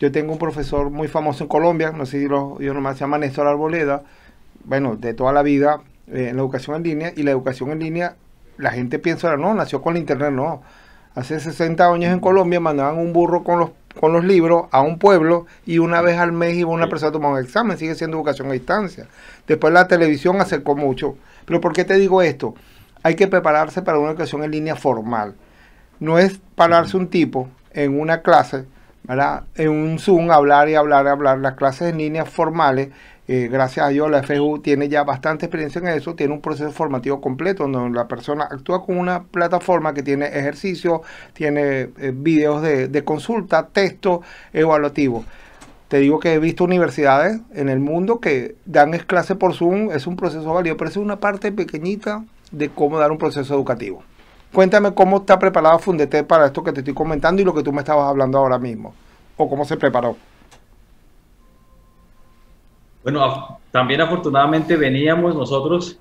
Yo 0.00 0.10
tengo 0.12 0.32
un 0.32 0.38
profesor 0.38 0.90
muy 0.90 1.06
famoso 1.06 1.44
en 1.44 1.48
Colombia, 1.48 1.92
no 1.92 2.04
sé 2.04 2.20
si 2.20 2.28
lo, 2.28 2.60
yo 2.60 2.74
nomás 2.74 2.96
se 2.96 3.00
llama 3.00 3.18
Néstor 3.18 3.46
Arboleda, 3.46 4.02
bueno, 4.64 4.96
de 4.96 5.14
toda 5.14 5.32
la 5.32 5.42
vida 5.42 5.82
eh, 6.08 6.28
en 6.30 6.36
la 6.36 6.42
educación 6.42 6.76
en 6.76 6.82
línea, 6.82 7.12
y 7.16 7.22
la 7.22 7.30
educación 7.30 7.70
en 7.70 7.78
línea, 7.78 8.16
la 8.56 8.70
gente 8.72 8.98
piensa, 8.98 9.36
no, 9.36 9.54
nació 9.54 9.82
con 9.82 9.94
el 9.94 10.00
internet, 10.00 10.32
no. 10.32 10.62
Hace 11.14 11.38
60 11.38 11.92
años 11.92 12.12
en 12.12 12.20
Colombia 12.20 12.60
mandaban 12.60 12.98
un 12.98 13.12
burro 13.12 13.44
con 13.44 13.60
los, 13.60 13.70
con 14.00 14.12
los 14.12 14.24
libros 14.24 14.64
a 14.70 14.80
un 14.80 14.98
pueblo 14.98 15.46
y 15.66 15.78
una 15.78 16.00
vez 16.00 16.18
al 16.18 16.32
mes 16.32 16.54
iba 16.54 16.70
una 16.70 16.88
persona 16.88 17.10
a 17.10 17.12
tomar 17.12 17.32
un 17.32 17.38
examen, 17.38 17.76
sigue 17.76 17.94
siendo 17.94 18.16
educación 18.16 18.48
a 18.48 18.52
distancia. 18.52 19.06
Después 19.46 19.72
la 19.72 19.88
televisión 19.88 20.40
acercó 20.40 20.76
mucho. 20.76 21.16
Pero 21.44 21.60
¿por 21.60 21.72
qué 21.72 21.84
te 21.84 21.94
digo 21.94 22.22
esto? 22.22 22.54
Hay 23.02 23.14
que 23.14 23.28
prepararse 23.28 23.82
para 23.82 23.98
una 23.98 24.10
educación 24.10 24.42
en 24.44 24.50
línea 24.50 24.76
formal. 24.76 25.34
No 26.00 26.18
es 26.18 26.40
pararse 26.54 26.96
un 26.96 27.08
tipo 27.08 27.48
en 27.72 27.98
una 28.00 28.22
clase 28.22 28.66
en 29.54 29.70
un 29.70 29.98
Zoom 29.98 30.30
hablar 30.30 30.68
y 30.68 30.74
hablar 30.74 31.06
y 31.06 31.08
hablar. 31.08 31.38
Las 31.38 31.54
clases 31.54 31.90
en 31.92 31.98
línea 31.98 32.24
formales, 32.24 32.90
eh, 33.30 33.48
gracias 33.52 33.84
a 33.84 33.90
Dios, 33.90 34.10
la 34.10 34.22
FU 34.22 34.58
tiene 34.60 34.88
ya 34.88 35.04
bastante 35.04 35.44
experiencia 35.44 35.80
en 35.80 35.88
eso, 35.88 36.14
tiene 36.14 36.32
un 36.32 36.40
proceso 36.40 36.72
formativo 36.72 37.20
completo 37.20 37.68
donde 37.68 37.94
la 37.94 38.08
persona 38.08 38.44
actúa 38.44 38.82
con 38.82 38.98
una 38.98 39.24
plataforma 39.24 39.92
que 39.92 40.02
tiene 40.02 40.26
ejercicio, 40.28 41.02
tiene 41.34 41.90
eh, 41.98 42.12
videos 42.14 42.62
de, 42.62 43.04
consulta, 43.04 43.66
texto 43.66 44.22
evaluativo. 44.54 45.24
Te 45.88 45.98
digo 45.98 46.18
que 46.20 46.32
he 46.32 46.38
visto 46.38 46.64
universidades 46.64 47.38
en 47.52 47.68
el 47.68 47.80
mundo 47.80 48.18
que 48.18 48.56
dan 48.64 48.92
clases 48.92 49.36
por 49.36 49.54
Zoom, 49.54 49.90
es 49.90 50.06
un 50.06 50.16
proceso 50.16 50.54
válido, 50.54 50.78
pero 50.78 50.88
es 50.88 50.96
una 50.96 51.20
parte 51.20 51.52
pequeñita 51.52 52.24
de 52.50 52.70
cómo 52.70 52.98
dar 52.98 53.12
un 53.12 53.18
proceso 53.18 53.54
educativo. 53.54 54.02
Cuéntame 54.54 54.94
cómo 54.94 55.18
está 55.18 55.38
preparado 55.38 55.78
Fundete 55.78 56.24
para 56.24 56.46
esto 56.46 56.64
que 56.64 56.72
te 56.72 56.80
estoy 56.80 56.94
comentando 56.94 57.42
y 57.42 57.44
lo 57.44 57.52
que 57.52 57.62
tú 57.62 57.74
me 57.74 57.80
estabas 57.80 58.08
hablando 58.08 58.38
ahora 58.38 58.58
mismo. 58.58 58.94
O 59.36 59.50
cómo 59.50 59.66
se 59.66 59.76
preparó. 59.76 60.16
Bueno, 63.02 63.58
también 63.70 64.00
afortunadamente 64.00 64.76
veníamos 64.76 65.34
nosotros 65.34 65.98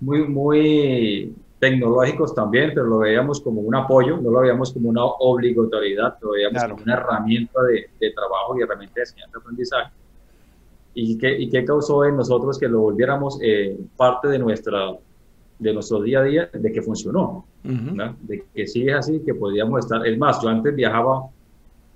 muy, 0.00 0.26
muy 0.26 1.34
tecnológicos 1.58 2.34
también, 2.34 2.70
pero 2.74 2.86
lo 2.86 2.98
veíamos 2.98 3.40
como 3.40 3.60
un 3.60 3.74
apoyo, 3.74 4.16
no 4.18 4.30
lo 4.30 4.40
veíamos 4.40 4.72
como 4.72 4.88
una 4.90 5.04
obligatoriedad, 5.04 6.16
lo 6.20 6.30
veíamos 6.30 6.62
como 6.62 6.82
una 6.82 6.94
herramienta 6.94 7.62
de, 7.62 7.90
de, 7.98 8.12
trabajo 8.12 8.56
y 8.58 8.62
herramienta 8.62 8.94
de 8.96 9.00
enseñanza-aprendizaje. 9.00 9.92
¿Y 10.94 11.18
qué, 11.18 11.38
¿Y 11.38 11.48
qué 11.48 11.64
causó 11.64 12.04
en 12.04 12.16
nosotros 12.16 12.58
que 12.58 12.68
lo 12.68 12.80
volviéramos 12.80 13.38
eh, 13.42 13.76
parte 13.96 14.28
de 14.28 14.38
nuestra 14.38 14.92
de 15.58 15.72
nuestro 15.72 16.00
día 16.00 16.20
a 16.20 16.22
día 16.22 16.50
de 16.52 16.72
que 16.72 16.82
funcionó, 16.82 17.44
de 17.64 18.44
que 18.54 18.66
sí 18.66 18.88
es 18.88 18.94
así, 18.94 19.20
que 19.24 19.34
podíamos 19.34 19.80
estar. 19.80 20.06
Es 20.06 20.16
más, 20.16 20.40
yo 20.40 20.48
antes 20.48 20.74
viajaba, 20.74 21.28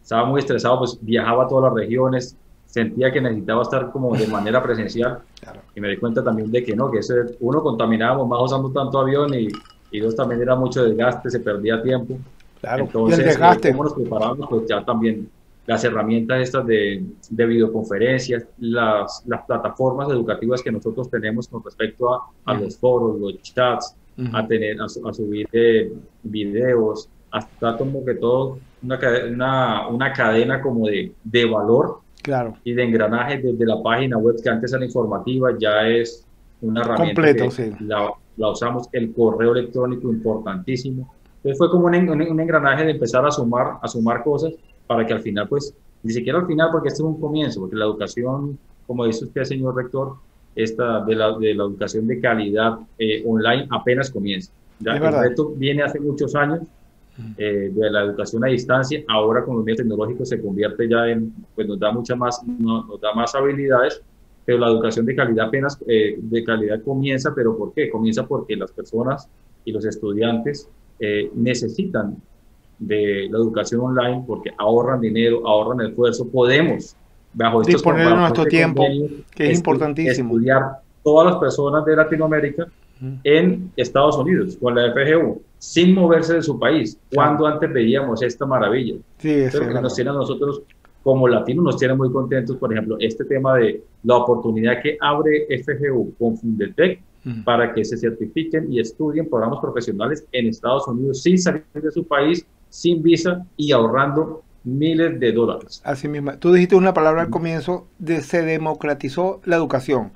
estaba 0.03 0.25
muy 0.25 0.41
estresado, 0.41 0.81
pues 0.81 0.99
viajaba 1.01 1.45
a 1.45 1.49
todas 1.49 1.73
las 1.73 1.75
regiones, 1.75 2.37
sentía 2.73 3.13
que 3.13 3.21
necesitaba 3.21 3.63
estar 3.63 3.91
como 3.93 4.17
de 4.17 4.27
manera 4.29 4.63
presencial 4.63 5.19
y 5.75 5.81
me 5.81 5.89
di 5.89 5.99
cuenta 5.99 6.25
también 6.25 6.51
de 6.51 6.65
que 6.65 6.75
no, 6.75 6.91
que 6.91 6.99
ese, 6.99 7.15
uno 7.41 7.63
contaminaba 7.63 8.25
más 8.25 8.41
usando 8.41 8.71
tanto 8.71 8.99
avión 8.99 9.35
y, 9.35 9.49
y 9.91 10.01
dos 10.01 10.17
también 10.17 10.41
era 10.41 10.57
mucho 10.57 10.83
desgaste, 10.83 11.31
se 11.31 11.41
perdía 11.41 11.83
tiempo. 11.83 12.19
Claro, 12.61 12.85
Entonces, 12.85 13.19
y 13.19 13.23
el 13.23 13.29
desgaste. 13.29 13.73
¿cómo 13.73 13.85
nos 13.85 13.93
preparamos? 13.93 14.49
Pues 14.49 14.63
ya 14.67 14.83
también 14.85 15.29
las 15.67 15.85
herramientas 15.85 16.41
estas 16.41 16.67
de, 16.67 17.05
de 17.29 17.47
videoconferencias, 17.47 18.47
las, 18.59 19.23
las, 19.27 19.45
plataformas 19.45 20.09
educativas 20.09 20.63
que 20.63 20.73
nosotros 20.73 21.11
tenemos 21.11 21.49
con 21.49 21.63
respecto 21.63 22.15
a, 22.15 22.27
a 22.47 22.55
los 22.55 22.77
foros, 22.79 23.21
los 23.21 23.43
chats, 23.43 23.95
a, 24.33 24.47
tener, 24.47 24.81
a, 24.81 24.89
subir 24.89 25.49
eh, 25.53 25.93
videos, 26.23 27.09
hasta 27.31 27.77
como 27.77 28.05
que 28.05 28.15
todo, 28.15 28.59
una, 28.83 28.99
una, 29.31 29.89
una 29.89 30.13
cadena 30.13 30.61
como 30.63 30.87
de, 30.87 31.13
de 31.23 31.45
valor 31.45 32.01
claro. 32.23 32.57
y 32.65 32.73
de 32.73 32.85
engranaje 32.85 33.39
desde 33.39 33.67
la 33.67 33.83
página 33.83 34.17
web 34.19 34.37
que 34.43 34.49
antes 34.49 34.73
era 34.73 34.85
informativa, 34.85 35.51
ya 35.59 35.87
es 35.89 36.27
una 36.61 36.81
herramienta 36.81 37.23
Completo, 37.23 37.51
sí. 37.51 37.73
la, 37.81 38.13
la, 38.37 38.51
usamos, 38.51 38.89
el 38.93 39.13
correo 39.13 39.53
electrónico 39.53 40.11
importantísimo. 40.11 41.13
Entonces 41.37 41.59
fue 41.59 41.71
como 41.71 41.87
un, 41.87 42.09
un, 42.09 42.41
engranaje 42.41 42.85
de 42.85 42.93
empezar 42.93 43.27
a 43.27 43.31
sumar, 43.31 43.79
a 43.83 43.89
sumar 43.89 44.23
cosas 44.23 44.55
para 44.87 45.05
que 45.05 45.13
al 45.13 45.21
final, 45.21 45.49
pues, 45.49 45.75
ni 46.03 46.13
siquiera 46.13 46.39
al 46.39 46.47
final, 46.47 46.69
porque 46.71 46.89
este 46.89 47.03
es 47.03 47.07
un 47.07 47.21
comienzo, 47.21 47.61
porque 47.61 47.77
la 47.77 47.85
educación, 47.85 48.59
como 48.87 49.05
dice 49.05 49.25
usted, 49.25 49.43
señor 49.45 49.75
rector, 49.75 50.15
esta 50.55 51.01
de 51.05 51.15
la, 51.17 51.37
de 51.39 51.55
la 51.55 51.65
educación 51.65 52.07
de 52.07 52.21
calidad 52.21 52.79
eh, 52.99 53.25
online 53.27 53.67
apenas 53.71 54.11
comienza. 54.11 54.53
Ya, 54.81 54.97
el 54.97 55.13
reto 55.13 55.53
viene 55.57 55.83
hace 55.83 56.01
muchos 56.01 56.35
años 56.35 56.61
eh, 57.37 57.71
de 57.75 57.91
la 57.91 58.05
educación 58.05 58.45
a 58.45 58.49
distancia, 58.49 59.03
ahora 59.09 59.45
con 59.45 59.57
los 59.57 59.65
medios 59.65 59.79
tecnológicos 59.79 60.29
se 60.29 60.41
convierte 60.41 60.89
ya 60.89 61.09
en, 61.09 61.33
pues 61.55 61.69
nos 61.69 61.79
da 61.79 61.93
mucha 61.93 62.17
más, 62.17 62.43
nos 62.47 63.01
da 63.01 63.13
más 63.15 63.35
habilidades, 63.35 64.03
pero 64.45 64.59
la 64.59 64.69
educación 64.69 65.07
de 65.07 65.15
calidad 65.15 65.47
apenas, 65.47 65.79
eh, 65.87 66.17
de 66.19 66.45
calidad 66.45 66.83
comienza, 66.83 67.35
pero 67.35 67.57
¿por 67.57 67.73
qué? 67.75 67.91
Comienza 67.91 68.27
porque 68.27 68.57
las 68.57 68.73
personas 68.73 69.29
y 69.65 69.73
los 69.73 69.85
estudiantes 69.85 70.69
eh, 70.99 71.31
necesitan 71.35 72.17
de 72.79 73.29
la 73.31 73.39
educación 73.39 73.81
online 73.83 74.25
porque 74.27 74.51
ahorran 74.59 75.01
dinero, 75.01 75.47
ahorran 75.47 75.87
esfuerzo. 75.87 76.29
Podemos, 76.29 76.97
bajo 77.33 77.61
estos 77.61 77.75
disponer 77.75 78.17
nuestro 78.17 78.47
tiempo, 78.47 78.85
que 79.35 79.51
es 79.51 79.59
importantísimo. 79.59 80.35
Estudiar 80.35 80.81
todas 81.05 81.33
las 81.33 81.41
personas 81.41 81.85
de 81.85 81.97
Latinoamérica 81.97 82.67
en 83.25 83.73
Estados 83.77 84.17
Unidos 84.17 84.57
con 84.61 84.75
la 84.75 84.93
FGU 84.93 85.43
sin 85.59 85.95
moverse 85.95 86.35
de 86.35 86.43
su 86.43 86.59
país, 86.59 86.99
cuando 87.15 87.47
antes 87.47 87.73
veíamos 87.73 88.23
esta 88.23 88.45
maravilla. 88.47 88.97
Sí, 89.19 89.45
Pero 89.53 89.69
que 89.69 89.81
nos 89.81 89.95
tiene 89.95 90.11
a 90.11 90.15
nosotros 90.15 90.63
como 91.03 91.29
latinos, 91.29 91.65
nos 91.65 91.77
tiene 91.77 91.95
muy 91.95 92.11
contentos, 92.11 92.57
por 92.57 92.73
ejemplo, 92.73 92.97
este 92.99 93.25
tema 93.25 93.57
de 93.57 93.83
la 94.05 94.17
oportunidad 94.17 94.83
que 94.83 94.97
abre 95.01 95.47
FGU 95.63 96.15
con 96.19 96.37
Fundetec 96.37 97.01
para 97.45 97.73
que 97.73 97.85
se 97.85 97.97
certifiquen 97.97 98.73
y 98.73 98.81
estudien 98.81 99.29
programas 99.29 99.61
profesionales 99.61 100.27
en 100.33 100.49
Estados 100.49 100.89
Unidos 100.89 101.23
sin 101.23 101.39
salir 101.39 101.65
de 101.73 101.91
su 101.91 102.05
país, 102.05 102.45
sin 102.69 103.03
visa 103.03 103.47
y 103.57 103.71
ahorrando 103.73 104.43
miles 104.65 105.19
de 105.21 105.33
dólares. 105.33 105.81
Así 105.85 106.09
mismo. 106.09 106.37
Tú 106.39 106.53
dijiste 106.53 106.75
una 106.75 106.95
palabra 106.95 107.23
al 107.23 107.31
comienzo 107.31 107.87
de 107.99 108.21
se 108.21 108.43
democratizó 108.43 109.41
la 109.45 109.57
educación. 109.57 110.13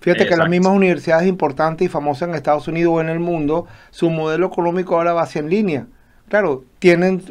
Fíjate 0.00 0.26
que 0.26 0.36
las 0.36 0.48
mismas 0.48 0.72
universidades 0.72 1.26
importantes 1.26 1.86
y 1.86 1.88
famosas 1.88 2.28
en 2.28 2.34
Estados 2.34 2.68
Unidos 2.68 2.94
o 2.94 3.00
en 3.00 3.08
el 3.08 3.18
mundo, 3.18 3.66
su 3.90 4.10
modelo 4.10 4.46
económico 4.46 4.96
ahora 4.96 5.12
va 5.12 5.22
hacia 5.22 5.40
en 5.40 5.50
línea. 5.50 5.86
Claro, 6.28 6.64
tienen 6.78 7.22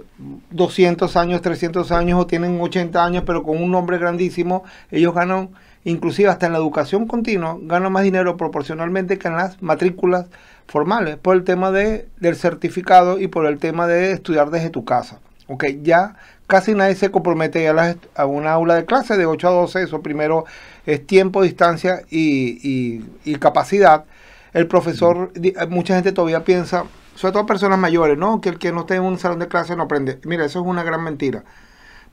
200 0.49 1.15
años, 1.17 1.41
300 1.41 1.91
años 1.91 2.19
o 2.19 2.27
tienen 2.27 2.59
80 2.59 3.03
años, 3.03 3.23
pero 3.25 3.43
con 3.43 3.61
un 3.61 3.71
nombre 3.71 3.99
grandísimo, 3.99 4.63
ellos 4.89 5.13
ganan, 5.13 5.49
inclusive 5.83 6.29
hasta 6.29 6.47
en 6.47 6.53
la 6.53 6.57
educación 6.57 7.05
continua, 7.05 7.57
ganan 7.61 7.91
más 7.91 8.03
dinero 8.03 8.37
proporcionalmente 8.37 9.19
que 9.19 9.27
en 9.27 9.35
las 9.35 9.61
matrículas 9.61 10.25
formales, 10.67 11.17
por 11.17 11.35
el 11.35 11.43
tema 11.43 11.71
de, 11.71 12.09
del 12.19 12.35
certificado 12.35 13.19
y 13.19 13.27
por 13.27 13.45
el 13.45 13.59
tema 13.59 13.87
de 13.87 14.11
estudiar 14.11 14.49
desde 14.49 14.71
tu 14.71 14.83
casa. 14.83 15.19
Ok, 15.47 15.65
ya 15.81 16.15
casi 16.47 16.73
nadie 16.73 16.95
se 16.95 17.11
compromete 17.11 17.67
a, 17.69 17.95
a 18.15 18.25
una 18.25 18.53
aula 18.53 18.75
de 18.75 18.85
clase 18.85 19.17
de 19.17 19.25
8 19.25 19.47
a 19.47 19.51
12, 19.51 19.83
eso 19.83 20.01
primero 20.01 20.45
es 20.85 21.05
tiempo, 21.05 21.41
distancia 21.43 22.01
y, 22.09 23.01
capacidad. 23.39 24.05
El 24.53 24.67
profesor, 24.67 25.31
mucha 25.69 25.95
gente 25.95 26.13
todavía 26.13 26.43
piensa, 26.43 26.85
sobre 27.15 27.33
todo 27.33 27.45
personas 27.45 27.77
mayores, 27.77 28.17
¿no? 28.17 28.41
Que 28.41 28.49
el 28.49 28.57
que 28.57 28.71
no 28.71 28.81
esté 28.81 28.95
en 28.95 29.03
un 29.03 29.19
salón 29.19 29.39
de 29.39 29.47
clase 29.47 29.75
no 29.75 29.83
aprende. 29.83 30.19
Mira, 30.23 30.45
eso 30.45 30.61
es 30.61 30.65
una 30.65 30.83
gran 30.83 31.03
mentira. 31.03 31.43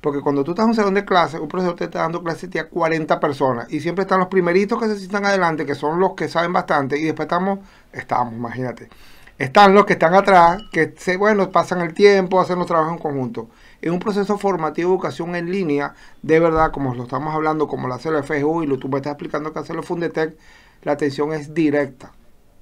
Porque 0.00 0.20
cuando 0.20 0.44
tú 0.44 0.50
estás 0.50 0.64
en 0.64 0.70
un 0.70 0.76
salón 0.76 0.94
de 0.94 1.04
clase, 1.04 1.38
un 1.38 1.48
profesor 1.48 1.76
te 1.76 1.84
está 1.84 2.00
dando 2.00 2.22
clase 2.22 2.48
a 2.58 2.68
40 2.68 3.20
personas. 3.20 3.72
Y 3.72 3.80
siempre 3.80 4.02
están 4.02 4.18
los 4.20 4.28
primeritos 4.28 4.78
que 4.78 4.88
se 4.88 4.98
sientan 4.98 5.24
adelante, 5.24 5.64
que 5.64 5.74
son 5.74 5.98
los 6.00 6.14
que 6.14 6.28
saben 6.28 6.52
bastante. 6.52 6.98
Y 6.98 7.04
después 7.04 7.26
estamos, 7.26 7.60
estamos, 7.92 8.34
imagínate. 8.34 8.90
Están 9.38 9.74
los 9.74 9.84
que 9.84 9.94
están 9.94 10.14
atrás, 10.14 10.62
que 10.72 10.94
se, 10.96 11.16
bueno, 11.16 11.50
pasan 11.50 11.80
el 11.80 11.92
tiempo, 11.92 12.40
hacen 12.40 12.58
los 12.58 12.66
trabajos 12.66 12.92
en 12.92 12.98
conjunto 12.98 13.48
en 13.84 13.92
un 13.92 13.98
proceso 13.98 14.38
formativo 14.38 14.88
de 14.88 14.94
educación 14.94 15.36
en 15.36 15.52
línea, 15.52 15.94
de 16.22 16.40
verdad, 16.40 16.70
como 16.72 16.94
lo 16.94 17.02
estamos 17.02 17.34
hablando, 17.34 17.68
como 17.68 17.86
lo 17.86 17.92
hace 17.92 18.10
la 18.10 18.22
FGU 18.22 18.62
y 18.62 18.66
lo 18.66 18.78
tú 18.78 18.88
me 18.88 18.96
estás 18.96 19.12
explicando 19.12 19.52
que 19.52 19.58
hace 19.58 19.74
la 19.74 19.82
Fundetec, 19.82 20.38
la 20.84 20.92
atención 20.92 21.34
es 21.34 21.52
directa. 21.52 22.12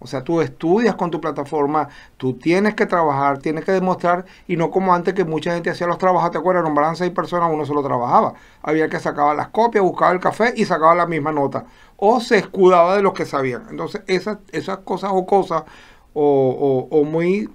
O 0.01 0.09
sea, 0.09 0.25
tú 0.25 0.41
estudias 0.41 0.97
con 0.97 1.13
tu 1.13 1.21
plataforma, 1.21 1.89
tú 2.17 2.35
tienes 2.35 2.75
que 2.75 2.87
trabajar, 2.87 3.39
tienes 3.39 3.65
que 3.65 3.71
demostrar, 3.71 4.25
y 4.49 4.57
no 4.57 4.73
como 4.73 4.93
antes 4.93 5.15
que 5.15 5.25
mucha 5.25 5.55
gente 5.55 5.71
hacía 5.71 5.87
los 5.87 5.99
trabajos, 5.99 6.33
¿te 6.33 6.39
acuerdas? 6.39 6.65
Nombraban 6.65 6.97
seis 6.97 7.13
personas, 7.13 7.49
uno 7.53 7.65
solo 7.65 7.85
trabajaba. 7.85 8.35
Había 8.61 8.89
que 8.89 8.99
sacar 8.99 9.37
las 9.37 9.47
copias, 9.51 9.85
buscaba 9.85 10.11
el 10.11 10.19
café 10.19 10.55
y 10.57 10.65
sacaba 10.65 10.97
la 10.97 11.07
misma 11.07 11.31
nota. 11.31 11.67
O 11.99 12.19
se 12.19 12.39
escudaba 12.39 12.97
de 12.97 13.03
los 13.03 13.13
que 13.13 13.27
sabían. 13.27 13.63
Entonces, 13.71 14.03
esas, 14.09 14.39
esas 14.51 14.79
cosas 14.79 15.13
o 15.15 15.25
cosas 15.25 15.63
o, 16.15 17.05
muy 17.05 17.49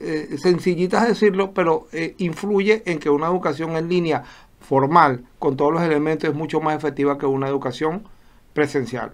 eh, 0.00 0.36
sencillitas 0.38 1.08
decirlo, 1.08 1.52
pero 1.52 1.86
eh, 1.92 2.14
influye 2.18 2.82
en 2.86 2.98
que 2.98 3.10
una 3.10 3.26
educación 3.26 3.76
en 3.76 3.88
línea 3.88 4.24
formal, 4.60 5.24
con 5.38 5.56
todos 5.56 5.72
los 5.72 5.82
elementos, 5.82 6.28
es 6.28 6.34
mucho 6.34 6.60
más 6.60 6.76
efectiva 6.76 7.18
que 7.18 7.26
una 7.26 7.48
educación 7.48 8.04
presencial. 8.52 9.12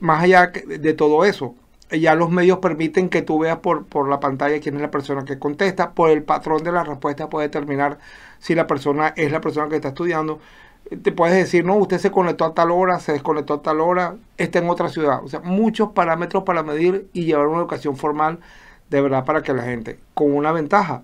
Más 0.00 0.22
allá 0.22 0.48
de 0.48 0.94
todo 0.94 1.24
eso, 1.24 1.54
ya 1.90 2.14
los 2.14 2.30
medios 2.30 2.58
permiten 2.58 3.08
que 3.08 3.22
tú 3.22 3.38
veas 3.38 3.58
por, 3.58 3.86
por 3.86 4.08
la 4.08 4.20
pantalla 4.20 4.60
quién 4.60 4.76
es 4.76 4.82
la 4.82 4.90
persona 4.90 5.24
que 5.24 5.38
contesta, 5.38 5.92
por 5.92 6.10
el 6.10 6.22
patrón 6.22 6.64
de 6.64 6.72
la 6.72 6.84
respuesta 6.84 7.28
puede 7.28 7.48
determinar 7.48 7.98
si 8.38 8.54
la 8.54 8.66
persona 8.66 9.12
es 9.16 9.30
la 9.30 9.40
persona 9.40 9.68
que 9.68 9.76
está 9.76 9.88
estudiando 9.88 10.40
te 10.96 11.12
puedes 11.12 11.36
decir, 11.36 11.64
no, 11.64 11.76
usted 11.76 11.98
se 11.98 12.10
conectó 12.10 12.44
a 12.44 12.54
tal 12.54 12.70
hora, 12.70 13.00
se 13.00 13.12
desconectó 13.12 13.54
a 13.54 13.62
tal 13.62 13.80
hora, 13.80 14.16
está 14.36 14.58
en 14.58 14.68
otra 14.70 14.88
ciudad. 14.88 15.22
O 15.24 15.28
sea, 15.28 15.40
muchos 15.40 15.90
parámetros 15.92 16.44
para 16.44 16.62
medir 16.62 17.08
y 17.12 17.24
llevar 17.24 17.46
una 17.46 17.58
educación 17.58 17.96
formal 17.96 18.38
de 18.90 19.00
verdad 19.00 19.24
para 19.24 19.42
que 19.42 19.54
la 19.54 19.62
gente, 19.62 19.98
con 20.14 20.34
una 20.34 20.52
ventaja, 20.52 21.02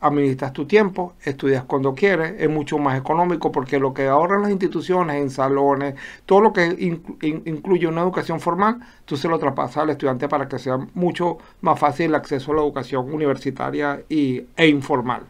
administras 0.00 0.52
tu 0.52 0.66
tiempo, 0.66 1.14
estudias 1.24 1.64
cuando 1.64 1.94
quieres, 1.94 2.34
es 2.38 2.48
mucho 2.48 2.78
más 2.78 2.98
económico 2.98 3.50
porque 3.50 3.78
lo 3.80 3.92
que 3.92 4.06
ahorran 4.06 4.42
las 4.42 4.50
instituciones 4.50 5.16
en 5.16 5.30
salones, 5.30 5.94
todo 6.24 6.40
lo 6.40 6.52
que 6.52 6.66
incluye 7.20 7.86
una 7.86 8.02
educación 8.02 8.40
formal, 8.40 8.78
tú 9.04 9.16
se 9.16 9.28
lo 9.28 9.38
traspasas 9.38 9.78
al 9.78 9.90
estudiante 9.90 10.28
para 10.28 10.48
que 10.48 10.58
sea 10.58 10.78
mucho 10.94 11.38
más 11.60 11.78
fácil 11.78 12.06
el 12.06 12.14
acceso 12.14 12.52
a 12.52 12.56
la 12.56 12.62
educación 12.62 13.12
universitaria 13.12 14.02
y, 14.08 14.44
e 14.56 14.68
informal. 14.68 15.22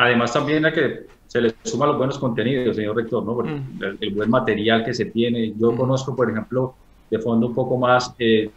Además 0.00 0.32
también 0.32 0.64
hay 0.64 0.72
que 0.72 1.06
se 1.26 1.42
le 1.42 1.54
suma 1.62 1.86
los 1.86 1.98
buenos 1.98 2.18
contenidos, 2.18 2.74
señor 2.74 2.96
rector, 2.96 3.22
¿no? 3.22 3.34
Mm. 3.34 3.98
el, 4.00 4.14
buen 4.14 4.30
material 4.30 4.82
que 4.82 4.94
se 4.94 5.04
tiene. 5.04 5.52
Yo 5.58 5.72
mm. 5.72 5.76
conozco, 5.76 6.16
por 6.16 6.30
ejemplo, 6.30 6.74
de 7.10 7.18
fondo 7.18 7.48
un 7.48 7.54
poco 7.54 7.76
más 7.76 8.14
eh, 8.18 8.50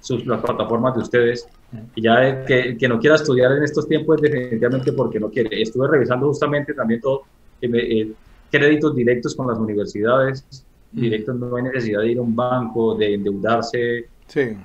sus, 0.00 0.24
las 0.26 0.40
plataformas 0.40 0.94
de 0.94 1.00
ustedes. 1.00 1.48
Mm. 1.72 1.78
Y 1.96 2.02
ya 2.02 2.44
que, 2.44 2.76
que, 2.78 2.88
no 2.88 3.00
quiera 3.00 3.16
estudiar 3.16 3.50
en 3.50 3.64
estos 3.64 3.88
tiempos 3.88 4.22
definitivamente 4.22 4.92
porque 4.92 5.18
no 5.18 5.28
quiere. 5.28 5.60
Estuve 5.60 5.88
revisando 5.88 6.28
justamente 6.28 6.72
también 6.72 7.00
todo, 7.00 7.24
eh, 7.60 8.12
créditos 8.48 8.94
directos 8.94 9.34
con 9.34 9.48
las 9.48 9.58
universidades, 9.58 10.64
directos, 10.92 11.34
no 11.34 11.56
hay 11.56 11.64
necesidad 11.64 12.00
de 12.02 12.12
ir 12.12 12.18
a 12.18 12.22
un 12.22 12.36
banco, 12.36 12.94
de 12.94 13.14
endeudarse 13.14 14.06
sí. 14.28 14.56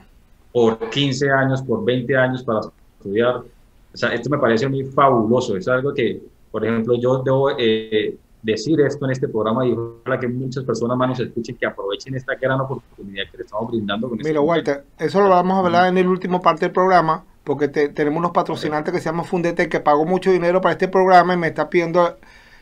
por 0.54 0.88
15 0.88 1.32
años, 1.32 1.64
por 1.64 1.84
20 1.84 2.16
años 2.16 2.44
para 2.44 2.60
estudiar. 3.00 3.42
O 3.94 3.98
sea, 3.98 4.14
esto 4.14 4.30
me 4.30 4.38
parece 4.38 4.68
muy 4.68 4.86
fabuloso, 4.86 5.58
es 5.58 5.68
algo 5.68 5.94
que 5.94 6.22
por 6.52 6.66
ejemplo, 6.66 6.96
yo 7.00 7.24
debo 7.24 7.52
eh, 7.58 8.18
decir 8.44 8.80
esto 8.82 9.06
en 9.06 9.12
este 9.12 9.28
programa 9.30 9.66
y 9.66 9.72
ojalá 9.72 10.20
que 10.20 10.28
muchas 10.28 10.66
personas 10.66 10.98
más 10.98 11.10
nos 11.10 11.20
escuchen, 11.22 11.56
que 11.56 11.66
aprovechen 11.66 12.14
esta 12.16 12.36
gran 12.36 12.60
oportunidad 12.60 13.24
que 13.32 13.38
le 13.38 13.44
estamos 13.44 13.72
brindando. 13.72 14.10
Con 14.10 14.20
este 14.20 14.30
Mira, 14.30 14.42
Walter, 14.42 14.84
eso 15.00 15.22
lo 15.22 15.30
vamos 15.30 15.56
a 15.56 15.60
hablar 15.66 15.88
en 15.88 15.98
el 15.98 16.08
último 16.08 16.42
parte 16.42 16.66
del 16.66 16.74
programa, 16.74 17.24
porque 17.44 17.70
tenemos 17.70 18.20
unos 18.20 18.32
patrocinantes 18.32 18.94
que 18.94 19.00
se 19.00 19.06
llaman 19.06 19.26
Fundete, 19.26 19.70
que 19.70 19.80
pagó 19.80 20.06
mucho 20.06 20.32
dinero 20.32 20.60
para 20.60 20.74
este 20.74 20.90
programa 20.90 21.34
y 21.34 21.38
me 21.38 21.48
está 21.48 21.70
pidiendo 21.70 22.18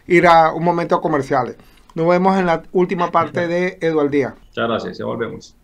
ir 0.08 0.28
a 0.28 0.54
un 0.54 0.64
momento 0.64 0.96
a 0.96 1.02
comerciales. 1.02 1.58
Nos 1.96 2.08
vemos 2.08 2.38
en 2.38 2.46
la 2.46 2.62
última 2.72 3.10
parte 3.10 3.48
de 3.48 3.80
Eduard 3.82 4.12
Díaz. 4.12 4.36
Muchas 4.36 4.68
gracias, 4.68 4.98
ya 5.00 5.06
volvemos. 5.06 5.59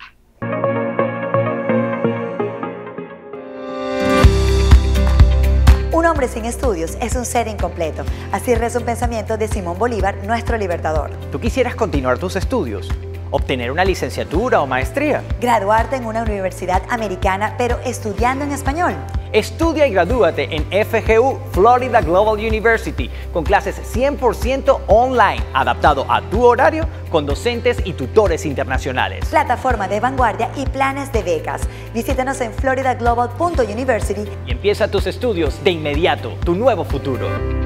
Un 6.06 6.12
hombre 6.12 6.28
sin 6.28 6.46
estudios 6.46 7.00
es 7.02 7.16
un 7.16 7.26
ser 7.26 7.48
incompleto. 7.48 8.04
Así 8.32 8.54
reza 8.54 8.78
un 8.78 8.86
pensamiento 8.86 9.38
de 9.38 9.48
Simón 9.48 9.80
Bolívar, 9.80 10.16
nuestro 10.24 10.56
libertador. 10.56 11.10
¿Tú 11.32 11.40
quisieras 11.40 11.74
continuar 11.74 12.20
tus 12.20 12.36
estudios? 12.36 12.92
Obtener 13.32 13.72
una 13.72 13.84
licenciatura 13.84 14.62
o 14.62 14.68
maestría. 14.68 15.24
Graduarte 15.40 15.96
en 15.96 16.06
una 16.06 16.24
universidad 16.24 16.84
americana, 16.90 17.56
pero 17.58 17.80
estudiando 17.86 18.46
en 18.46 18.52
español. 18.52 18.96
Estudia 19.34 19.86
y 19.86 19.92
gradúate 19.92 20.48
en 20.50 20.64
FGU 20.86 21.38
Florida 21.52 22.00
Global 22.00 22.36
University 22.36 23.10
con 23.34 23.44
clases 23.44 23.82
100% 23.94 24.80
online, 24.88 25.44
adaptado 25.54 26.06
a 26.10 26.22
tu 26.22 26.46
horario 26.46 26.88
con 27.12 27.26
docentes 27.26 27.82
y 27.84 27.94
tutores 27.94 28.46
internacionales. 28.46 29.26
Plataforma 29.30 29.90
de 29.90 30.00
vanguardia 30.00 30.52
y 30.56 30.66
planes 30.66 31.12
de 31.12 31.24
becas. 31.24 31.68
Visítanos 31.94 32.40
en 32.40 32.54
floridaglobal.university 32.54 34.30
y 34.48 34.52
empieza 34.52 34.90
tus 34.90 35.06
estudios 35.06 35.62
de 35.64 35.72
inmediato, 35.72 36.30
tu 36.46 36.56
nuevo 36.56 36.86
futuro. 36.86 37.65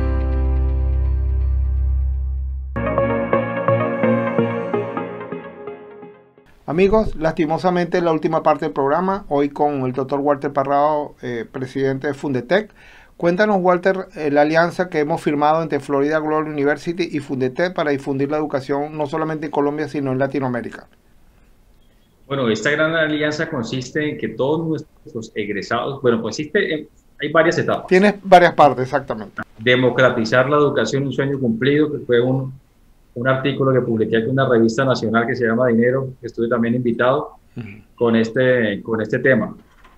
Amigos, 6.69 7.15
lastimosamente 7.15 7.99
la 7.99 8.11
última 8.11 8.43
parte 8.43 8.65
del 8.65 8.73
programa, 8.75 9.25
hoy 9.27 9.49
con 9.49 9.81
el 9.87 9.91
doctor 9.91 10.19
Walter 10.19 10.53
Parrado, 10.53 11.15
eh, 11.23 11.43
presidente 11.51 12.05
de 12.05 12.13
Fundetec. 12.13 12.69
Cuéntanos, 13.17 13.57
Walter, 13.59 14.05
eh, 14.15 14.29
la 14.29 14.41
alianza 14.41 14.87
que 14.87 14.99
hemos 14.99 15.19
firmado 15.19 15.63
entre 15.63 15.79
Florida 15.79 16.19
Global 16.19 16.43
University 16.43 17.09
y 17.11 17.21
Fundetec 17.21 17.73
para 17.73 17.89
difundir 17.89 18.29
la 18.29 18.37
educación 18.37 18.95
no 18.95 19.07
solamente 19.07 19.47
en 19.47 19.51
Colombia, 19.51 19.87
sino 19.87 20.11
en 20.11 20.19
Latinoamérica. 20.19 20.85
Bueno, 22.27 22.47
esta 22.47 22.69
gran 22.69 22.93
alianza 22.93 23.49
consiste 23.49 24.07
en 24.07 24.19
que 24.19 24.27
todos 24.27 24.67
nuestros 24.67 25.31
egresados, 25.33 25.99
bueno, 26.03 26.21
consiste 26.21 26.71
en, 26.71 26.87
hay 27.19 27.31
varias 27.31 27.57
etapas. 27.57 27.87
Tienes 27.87 28.13
varias 28.23 28.53
partes, 28.53 28.83
exactamente. 28.83 29.41
Democratizar 29.57 30.47
la 30.47 30.57
educación, 30.57 31.07
un 31.07 31.13
sueño 31.13 31.39
cumplido, 31.39 31.91
que 31.91 31.97
fue 32.05 32.21
un, 32.21 32.53
un 33.15 33.27
artículo 33.27 33.73
que 33.73 33.81
publiqué 33.81 34.17
aquí 34.17 34.25
en 34.25 34.31
una 34.31 34.47
revista 34.47 34.85
nacional 34.85 35.27
que 35.27 35.35
se 35.35 35.45
llama 35.45 35.67
Dinero, 35.67 36.13
que 36.19 36.27
estuve 36.27 36.47
también 36.47 36.75
invitado 36.75 37.31
con, 37.95 38.15
este, 38.15 38.81
con 38.81 39.01
este 39.01 39.19
tema. 39.19 39.55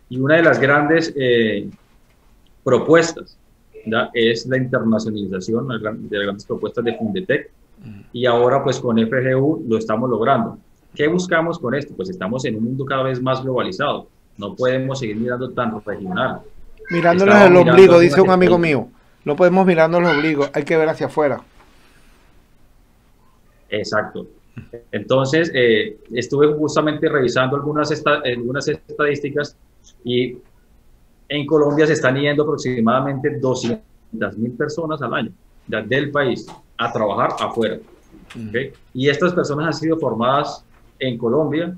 Y 0.10 0.20
una 0.20 0.36
de 0.36 0.44
las 0.44 0.60
grandes 0.60 1.14
eh, 1.16 1.70
propuestas 2.64 3.38
es 4.14 4.46
la 4.46 4.58
internacionalización 4.58 5.68
de 5.68 5.80
las 5.80 6.10
grandes 6.10 6.46
propuestas 6.46 6.84
de 6.84 6.98
Fundetec. 6.98 7.52
Y 8.14 8.26
ahora 8.26 8.64
pues 8.64 8.80
con 8.80 8.98
FGU 8.98 9.66
lo 9.68 9.78
estamos 9.78 10.10
logrando. 10.10 10.58
¿Qué 10.94 11.08
buscamos 11.08 11.58
con 11.58 11.74
esto? 11.74 11.94
Pues 11.96 12.10
estamos 12.10 12.46
en 12.46 12.58
un 12.58 12.66
mundo 12.66 12.86
cada 12.86 13.04
vez 13.04 13.22
más 13.22 13.42
globalizado. 13.42 14.08
No 14.38 14.56
podemos 14.56 15.00
seguir 15.00 15.16
mirando 15.16 15.50
tan 15.52 15.84
regional. 15.84 16.42
Mirándoles 16.90 17.36
el 17.36 17.56
ombligo, 17.56 18.00
dice 18.00 18.22
un 18.22 18.30
amigo 18.30 18.58
mío. 18.58 18.88
No 19.24 19.36
podemos 19.36 19.66
mirarnos 19.66 20.02
el 20.02 20.08
ombligo, 20.08 20.46
hay 20.54 20.64
que 20.64 20.76
ver 20.78 20.90
hacia 20.90 21.08
afuera. 21.08 21.42
Exacto. 23.72 24.28
Entonces, 24.92 25.52
eh, 25.56 25.98
estuve 26.14 26.54
justamente 26.54 27.10
revisando 27.10 27.56
algunas, 27.56 27.92
algunas 28.24 28.68
estadísticas 28.68 29.58
y 30.04 30.38
en 31.30 31.46
Colombia 31.48 31.88
se 31.88 31.94
están 31.94 32.18
yendo 32.18 32.44
aproximadamente 32.44 33.40
200 33.40 34.38
mil 34.38 34.52
personas 34.52 35.02
al 35.02 35.14
año 35.14 35.32
del 35.68 36.12
país 36.12 36.46
a 36.78 36.92
trabajar 36.92 37.32
afuera. 37.40 37.80
Y 38.94 39.10
estas 39.10 39.34
personas 39.34 39.68
han 39.68 39.74
sido 39.74 39.98
formadas 39.98 40.66
en 41.00 41.18
Colombia 41.18 41.76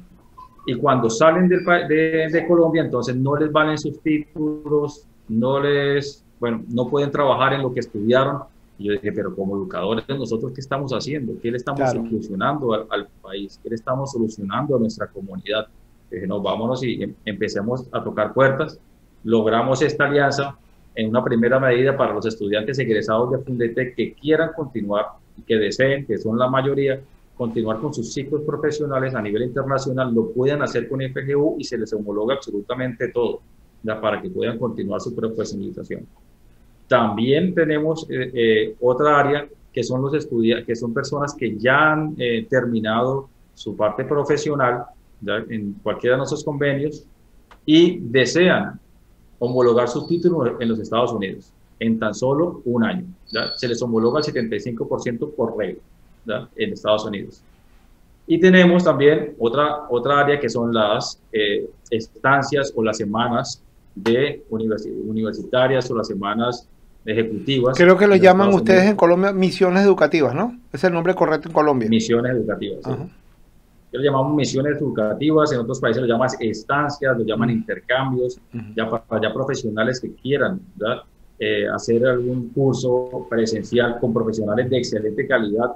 y 0.65 0.75
cuando 0.75 1.09
salen 1.09 1.47
del, 1.47 1.63
de, 1.65 2.29
de, 2.31 2.47
Colombia, 2.47 2.83
entonces 2.83 3.15
no 3.15 3.35
les 3.35 3.51
valen 3.51 3.77
sus 3.77 3.99
títulos, 4.01 5.05
no 5.27 5.59
les, 5.59 6.23
bueno, 6.39 6.63
no 6.69 6.87
pueden 6.89 7.11
trabajar 7.11 7.53
en 7.53 7.61
lo 7.61 7.73
que 7.73 7.81
estudiaron. 7.81 8.43
Y 8.77 8.85
yo 8.85 8.93
dije, 8.93 9.11
pero 9.11 9.35
como 9.35 9.55
educadores, 9.55 10.03
¿nosotros 10.07 10.51
qué 10.53 10.61
estamos 10.61 10.91
haciendo? 10.91 11.33
¿Qué 11.41 11.51
le 11.51 11.57
estamos 11.57 11.91
solucionando 11.91 12.73
al, 12.73 13.07
país? 13.21 13.59
¿Qué 13.61 13.69
le 13.69 13.75
estamos 13.75 14.11
solucionando 14.11 14.75
a 14.75 14.79
nuestra 14.79 15.07
comunidad? 15.07 15.67
Dije, 16.09 16.27
no, 16.27 16.41
vámonos 16.41 16.83
y 16.83 17.03
em, 17.03 17.13
empecemos 17.25 17.87
a 17.91 18.03
tocar 18.03 18.33
puertas. 18.33 18.79
Logramos 19.23 19.81
esta 19.81 20.05
alianza 20.05 20.57
en 20.95 21.09
una 21.09 21.23
primera 21.23 21.59
medida 21.59 21.95
para 21.95 22.13
los 22.13 22.25
estudiantes 22.25 22.77
egresados 22.79 23.31
de 23.31 23.39
Fundete 23.39 23.93
que 23.93 24.13
quieran 24.13 24.51
continuar 24.55 25.05
y 25.37 25.41
que 25.43 25.55
deseen, 25.55 26.05
que 26.05 26.17
son 26.17 26.37
la 26.37 26.47
mayoría, 26.47 26.99
continuar 27.35 27.79
con 27.79 27.93
sus 27.93 28.13
ciclos 28.13 28.41
profesionales 28.43 29.15
a 29.15 29.21
nivel 29.21 29.43
internacional, 29.43 30.13
lo 30.13 30.31
puedan 30.31 30.61
hacer 30.61 30.87
con 30.87 31.01
FGU 31.01 31.57
y 31.59 31.63
se 31.63 31.77
les 31.77 31.91
homologa 31.93 32.35
absolutamente 32.35 33.09
todo 33.09 33.41
ya, 33.81 33.99
para 33.99 34.21
que 34.21 34.29
puedan 34.29 34.57
continuar 34.57 35.01
su 35.01 35.15
profesionalización. 35.15 36.07
También 36.87 37.53
tenemos 37.53 38.07
eh, 38.09 38.31
eh, 38.33 38.75
otra 38.81 39.19
área 39.19 39.47
que 39.71 39.83
son 39.83 40.01
los 40.01 40.13
estudiantes, 40.13 40.67
que 40.67 40.75
son 40.75 40.93
personas 40.93 41.33
que 41.33 41.57
ya 41.57 41.93
han 41.93 42.15
eh, 42.17 42.45
terminado 42.49 43.29
su 43.53 43.75
parte 43.75 44.03
profesional 44.03 44.85
en 45.25 45.73
cualquiera 45.81 46.15
de 46.15 46.17
nuestros 46.17 46.43
convenios 46.43 47.05
y 47.65 47.99
desean 47.99 48.79
homologar 49.39 49.87
su 49.87 50.05
título 50.05 50.59
en 50.59 50.69
los 50.69 50.79
Estados 50.79 51.13
Unidos 51.13 51.53
en 51.79 51.99
tan 51.99 52.13
solo 52.13 52.61
un 52.65 52.83
año. 52.83 53.05
¿ya? 53.31 53.53
Se 53.55 53.67
les 53.67 53.81
homologa 53.81 54.19
el 54.19 54.25
75% 54.25 55.33
por 55.35 55.57
regla 55.57 56.49
en 56.55 56.73
Estados 56.73 57.05
Unidos. 57.05 57.41
Y 58.25 58.39
tenemos 58.39 58.85
también 58.85 59.35
otra, 59.37 59.85
otra 59.89 60.21
área 60.21 60.39
que 60.39 60.49
son 60.49 60.73
las 60.73 61.19
eh, 61.31 61.69
estancias 61.89 62.71
o 62.75 62.83
las 62.83 62.97
semanas 62.97 63.61
de 63.95 64.43
universitarias 64.49 65.89
o 65.91 65.97
las 65.97 66.07
semanas 66.07 66.67
ejecutivas. 67.05 67.77
Creo 67.77 67.97
que 67.97 68.07
lo 68.07 68.15
llaman 68.15 68.53
ustedes 68.53 68.89
en 68.89 68.95
Colombia 68.95 69.33
misiones 69.33 69.83
educativas, 69.83 70.33
¿no? 70.33 70.57
Es 70.71 70.83
el 70.83 70.93
nombre 70.93 71.13
correcto 71.15 71.49
en 71.49 71.53
Colombia. 71.53 71.89
Misiones 71.89 72.31
educativas. 72.31 72.79
Sí. 72.83 72.91
Lo 73.93 74.01
llamamos 74.01 74.35
misiones 74.35 74.77
educativas, 74.77 75.51
en 75.51 75.59
otros 75.59 75.79
países 75.79 76.01
lo 76.01 76.07
llaman 76.07 76.27
estancias, 76.39 77.15
lo 77.15 77.23
llaman 77.23 77.51
intercambios, 77.51 78.39
ya 78.75 78.89
para 78.89 79.21
ya 79.21 79.31
profesionales 79.31 79.99
que 79.99 80.13
quieran 80.15 80.59
eh, 81.37 81.67
hacer 81.67 82.03
algún 82.07 82.49
curso 82.49 83.27
presencial 83.29 83.99
con 83.99 84.11
profesionales 84.11 84.67
de 84.69 84.77
excelente 84.79 85.27
calidad 85.27 85.73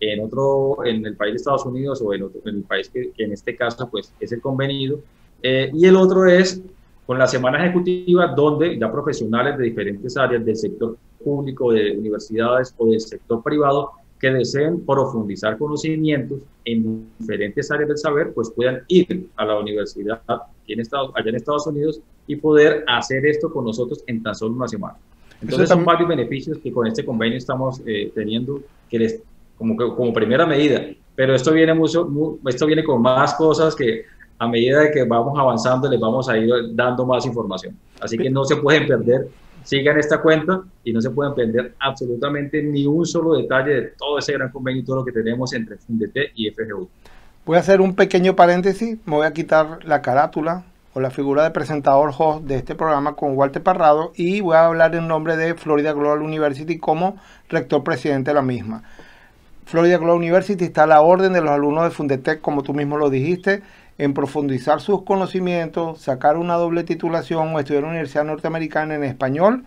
en 0.00 0.24
otro, 0.24 0.78
en 0.86 1.04
el 1.04 1.14
país 1.14 1.32
de 1.32 1.36
Estados 1.36 1.66
Unidos 1.66 2.00
o 2.00 2.14
en, 2.14 2.22
otro, 2.22 2.40
en 2.46 2.56
el 2.56 2.62
país 2.62 2.88
que, 2.88 3.12
en 3.18 3.32
este 3.32 3.54
caso 3.54 3.86
pues 3.90 4.14
es 4.18 4.32
el 4.32 4.40
convenido. 4.40 5.00
Eh, 5.42 5.70
y 5.74 5.84
el 5.84 5.96
otro 5.96 6.24
es 6.26 6.62
con 7.08 7.18
la 7.18 7.26
semana 7.26 7.64
ejecutiva 7.64 8.26
donde 8.26 8.78
ya 8.78 8.92
profesionales 8.92 9.56
de 9.56 9.64
diferentes 9.64 10.14
áreas 10.18 10.44
del 10.44 10.54
sector 10.54 10.98
público, 11.24 11.72
de 11.72 11.96
universidades 11.96 12.74
o 12.76 12.86
del 12.86 13.00
sector 13.00 13.42
privado 13.42 13.92
que 14.20 14.30
deseen 14.30 14.84
profundizar 14.84 15.56
conocimientos 15.56 16.42
en 16.66 17.08
diferentes 17.18 17.70
áreas 17.70 17.88
del 17.88 17.96
saber, 17.96 18.34
pues 18.34 18.50
puedan 18.50 18.82
ir 18.88 19.26
a 19.36 19.46
la 19.46 19.58
universidad 19.58 20.20
en 20.66 20.80
Estados, 20.80 21.10
allá 21.14 21.30
en 21.30 21.36
Estados 21.36 21.66
Unidos 21.66 21.98
y 22.26 22.36
poder 22.36 22.84
hacer 22.86 23.24
esto 23.24 23.50
con 23.50 23.64
nosotros 23.64 24.04
en 24.06 24.22
tan 24.22 24.34
solo 24.34 24.56
una 24.56 24.68
semana. 24.68 24.98
Entonces 25.40 25.70
son 25.70 25.86
varios 25.86 26.10
beneficios 26.10 26.58
que 26.58 26.70
con 26.70 26.86
este 26.86 27.06
convenio 27.06 27.38
estamos 27.38 27.80
eh, 27.86 28.12
teniendo 28.14 28.60
que 28.90 28.98
les 28.98 29.22
como, 29.56 29.74
como 29.76 30.12
primera 30.12 30.44
medida. 30.44 30.82
Pero 31.14 31.34
esto 31.34 31.52
viene, 31.52 31.72
mucho, 31.72 32.06
esto 32.46 32.66
viene 32.66 32.84
con 32.84 33.00
más 33.00 33.32
cosas 33.32 33.74
que 33.74 34.04
a 34.38 34.46
medida 34.46 34.90
que 34.90 35.04
vamos 35.04 35.38
avanzando 35.38 35.90
les 35.90 36.00
vamos 36.00 36.28
a 36.28 36.36
ir 36.38 36.50
dando 36.72 37.04
más 37.04 37.26
información. 37.26 37.76
Así 38.00 38.16
que 38.16 38.30
no 38.30 38.44
se 38.44 38.56
pueden 38.56 38.86
perder, 38.86 39.28
sigan 39.64 39.98
esta 39.98 40.22
cuenta 40.22 40.62
y 40.84 40.92
no 40.92 41.00
se 41.00 41.10
pueden 41.10 41.34
perder 41.34 41.74
absolutamente 41.80 42.62
ni 42.62 42.86
un 42.86 43.04
solo 43.04 43.34
detalle 43.34 43.74
de 43.74 43.82
todo 43.98 44.18
ese 44.18 44.32
gran 44.32 44.50
convenio 44.50 44.82
y 44.82 44.84
todo 44.84 44.96
lo 44.96 45.04
que 45.04 45.12
tenemos 45.12 45.52
entre 45.52 45.76
Fundete 45.76 46.30
y 46.34 46.50
FGU. 46.50 46.88
Voy 47.44 47.56
a 47.56 47.60
hacer 47.60 47.80
un 47.80 47.94
pequeño 47.94 48.36
paréntesis, 48.36 48.98
me 49.06 49.16
voy 49.16 49.26
a 49.26 49.32
quitar 49.32 49.84
la 49.84 50.02
carátula 50.02 50.64
o 50.94 51.00
la 51.00 51.10
figura 51.10 51.42
de 51.42 51.50
presentador 51.50 52.12
host 52.16 52.44
de 52.44 52.56
este 52.56 52.74
programa 52.74 53.14
con 53.14 53.36
Walter 53.36 53.62
Parrado 53.62 54.12
y 54.14 54.40
voy 54.40 54.54
a 54.54 54.66
hablar 54.66 54.94
en 54.94 55.08
nombre 55.08 55.36
de 55.36 55.54
Florida 55.54 55.92
Global 55.92 56.22
University 56.22 56.78
como 56.78 57.16
rector 57.48 57.82
presidente 57.82 58.30
de 58.30 58.34
la 58.34 58.42
misma. 58.42 58.82
Florida 59.64 59.98
Global 59.98 60.16
University 60.16 60.64
está 60.64 60.84
a 60.84 60.86
la 60.86 61.02
orden 61.02 61.34
de 61.34 61.42
los 61.42 61.50
alumnos 61.50 61.84
de 61.84 61.90
Fundetec, 61.90 62.40
como 62.40 62.62
tú 62.62 62.72
mismo 62.72 62.96
lo 62.96 63.10
dijiste, 63.10 63.62
en 63.98 64.14
profundizar 64.14 64.80
sus 64.80 65.02
conocimientos, 65.02 66.00
sacar 66.00 66.36
una 66.36 66.54
doble 66.54 66.84
titulación 66.84 67.54
o 67.54 67.58
estudiar 67.58 67.82
en 67.82 67.86
la 67.86 67.90
Universidad 67.90 68.24
Norteamericana 68.24 68.94
en 68.94 69.04
español 69.04 69.66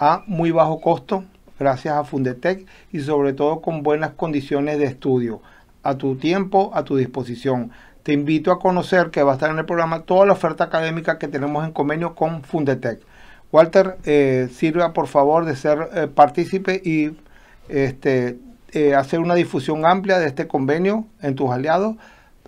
a 0.00 0.24
muy 0.26 0.50
bajo 0.50 0.80
costo, 0.80 1.24
gracias 1.58 1.94
a 1.94 2.04
Fundetec 2.04 2.66
y 2.90 3.00
sobre 3.00 3.34
todo 3.34 3.60
con 3.60 3.82
buenas 3.82 4.12
condiciones 4.12 4.78
de 4.78 4.86
estudio, 4.86 5.42
a 5.82 5.96
tu 5.96 6.16
tiempo, 6.16 6.70
a 6.74 6.84
tu 6.84 6.96
disposición. 6.96 7.70
Te 8.02 8.12
invito 8.14 8.50
a 8.50 8.58
conocer 8.58 9.10
que 9.10 9.22
va 9.22 9.32
a 9.32 9.34
estar 9.34 9.50
en 9.50 9.58
el 9.58 9.66
programa 9.66 10.00
toda 10.00 10.24
la 10.24 10.32
oferta 10.32 10.64
académica 10.64 11.18
que 11.18 11.28
tenemos 11.28 11.64
en 11.64 11.72
convenio 11.72 12.14
con 12.14 12.42
Fundetec. 12.42 13.00
Walter, 13.52 13.98
eh, 14.04 14.48
sirva 14.52 14.92
por 14.92 15.06
favor 15.06 15.44
de 15.44 15.56
ser 15.56 15.88
eh, 15.94 16.06
partícipe 16.06 16.80
y 16.84 17.16
este, 17.68 18.38
eh, 18.72 18.94
hacer 18.94 19.20
una 19.20 19.34
difusión 19.34 19.86
amplia 19.86 20.18
de 20.18 20.26
este 20.26 20.46
convenio 20.46 21.06
en 21.20 21.34
tus 21.34 21.50
aliados, 21.50 21.96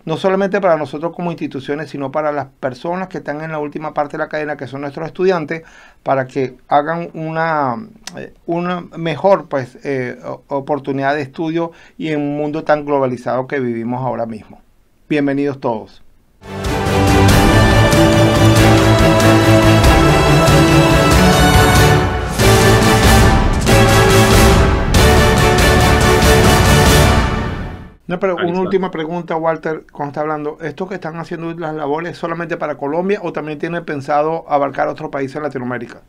no 0.05 0.17
solamente 0.17 0.61
para 0.61 0.77
nosotros 0.77 1.15
como 1.15 1.31
instituciones, 1.31 1.91
sino 1.91 2.11
para 2.11 2.33
las 2.33 2.47
personas 2.47 3.09
que 3.09 3.19
están 3.19 3.43
en 3.43 3.53
la 3.53 3.59
última 3.59 3.95
parte 3.95 4.13
de 4.13 4.19
la 4.19 4.29
cadena, 4.29 4.57
que 4.57 4.67
son 4.67 4.81
nuestros 4.81 5.07
estudiantes, 5.07 5.63
para 6.03 6.27
que 6.27 6.57
hagan 6.69 7.11
una, 7.15 7.77
eh, 8.17 8.33
una 8.47 8.83
mejor 8.97 9.49
pues, 9.49 9.79
eh, 9.85 10.19
oportunidad 10.49 11.15
de 11.15 11.23
estudio 11.23 11.73
y 11.99 12.09
en 12.09 12.21
un 12.21 12.37
mundo 12.37 12.65
tan 12.65 12.85
globalizado 12.85 13.47
que 13.47 13.61
vivimos 13.61 14.01
ahora 14.01 14.27
mismo. 14.27 14.61
Bienvenidos 15.09 15.61
todos. 15.61 16.03
Una, 28.19 28.61
última 28.61 28.91
pregunta, 28.91 29.37
Walter, 29.37 29.85
cuando 29.93 30.11
está 30.11 30.21
hablando, 30.23 30.59
¿esto 30.61 30.89
que 30.89 30.97
están 30.97 31.17
haciendo 31.17 31.55
las 31.55 31.75
labores 31.77 32.19
solamente 32.19 32.57
para 32.57 32.77
Colombia 32.77 33.21
o 33.23 33.33
también 33.33 33.59
tiene 33.59 33.83
pensado 33.83 34.45
abarcar 34.49 34.89
otros 34.89 35.11
países 35.11 35.37
en 35.37 35.45
Latinoamérica? 35.45 36.03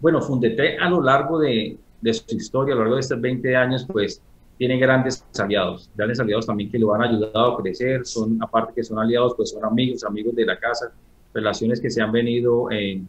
Bueno, 0.00 0.20
Fundete 0.20 0.76
a 0.76 0.90
lo 0.90 1.00
largo 1.00 1.38
de, 1.38 1.78
su 2.12 2.36
historia, 2.36 2.74
a 2.74 2.76
lo 2.76 2.82
largo 2.82 2.96
de 2.96 3.00
estos 3.00 3.18
20 3.18 3.56
años, 3.56 3.86
pues 3.90 4.20
tiene 4.58 4.76
grandes 4.76 5.24
aliados, 5.38 5.90
grandes 5.94 6.20
aliados 6.20 6.46
también 6.46 6.70
que 6.70 6.78
lo 6.78 6.92
han 6.92 7.02
ayudado 7.02 7.54
a 7.54 7.62
crecer, 7.62 8.04
son, 8.04 8.36
aparte 8.42 8.74
que 8.74 8.84
son 8.84 8.98
aliados, 8.98 9.32
pues 9.34 9.50
son 9.50 9.64
amigos, 9.64 10.04
amigos 10.04 10.34
de 10.34 10.44
la 10.44 10.58
casa, 10.58 10.92
relaciones 11.32 11.80
que 11.80 11.88
se 11.88 12.02
han 12.02 12.12
venido 12.12 12.70
eh, 12.70 13.00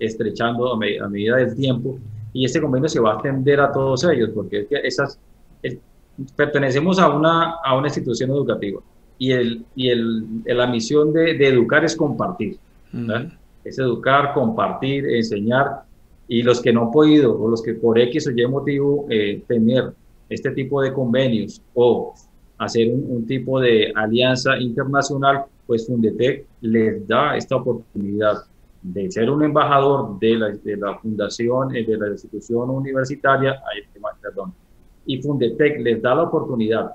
estrechando 0.00 0.72
a, 0.72 0.76
medida 0.76 1.36
del 1.36 1.54
tiempo, 1.54 1.96
y 2.32 2.44
este 2.44 2.60
convenio 2.60 2.88
se 2.88 2.98
va 2.98 3.12
a 3.12 3.14
extender 3.14 3.60
a 3.60 3.70
todos 3.70 4.02
ellos, 4.04 4.30
porque 4.34 4.66
esas, 4.82 5.20
pertenecemos 6.36 6.98
a 6.98 7.08
una, 7.08 7.56
a 7.64 7.76
una 7.76 7.88
institución 7.88 8.30
educativa 8.30 8.80
y, 9.18 9.32
el, 9.32 9.64
y 9.74 9.88
el, 9.88 10.24
la 10.44 10.66
misión 10.66 11.12
de, 11.12 11.34
de, 11.34 11.48
educar 11.48 11.84
es 11.84 11.96
compartir. 11.96 12.58
Es 13.64 13.78
educar, 13.78 14.32
compartir, 14.32 15.06
enseñar. 15.06 15.82
Y 16.28 16.42
los 16.42 16.60
que 16.60 16.72
no 16.72 16.82
han 16.82 16.90
podido 16.90 17.38
o 17.38 17.48
los 17.48 17.62
que 17.62 17.74
por 17.74 17.98
X 17.98 18.28
o 18.28 18.30
Y 18.30 18.46
motivo 18.46 19.06
eh, 19.08 19.42
tener 19.48 19.92
este 20.28 20.50
tipo 20.50 20.82
de 20.82 20.92
convenios 20.92 21.62
o 21.74 22.14
hacer 22.58 22.92
un, 22.92 23.26
tipo 23.26 23.60
de 23.60 23.92
alianza 23.94 24.58
internacional, 24.58 25.44
pues 25.66 25.86
Fundetec 25.86 26.44
les 26.60 27.06
da 27.06 27.36
esta 27.36 27.56
oportunidad 27.56 28.44
de 28.82 29.10
ser 29.10 29.30
un 29.30 29.42
embajador 29.42 30.18
de 30.18 30.34
la, 30.36 30.48
de 30.50 30.76
la 30.76 30.98
fundación, 30.98 31.74
eh, 31.74 31.84
de 31.84 31.96
la 31.96 32.08
institución 32.08 32.68
universitaria, 32.70 33.60
perdón, 34.20 34.52
y 35.08 35.22
Fundetec 35.22 35.80
les 35.80 36.00
da 36.02 36.14
la 36.14 36.24
oportunidad 36.24 36.92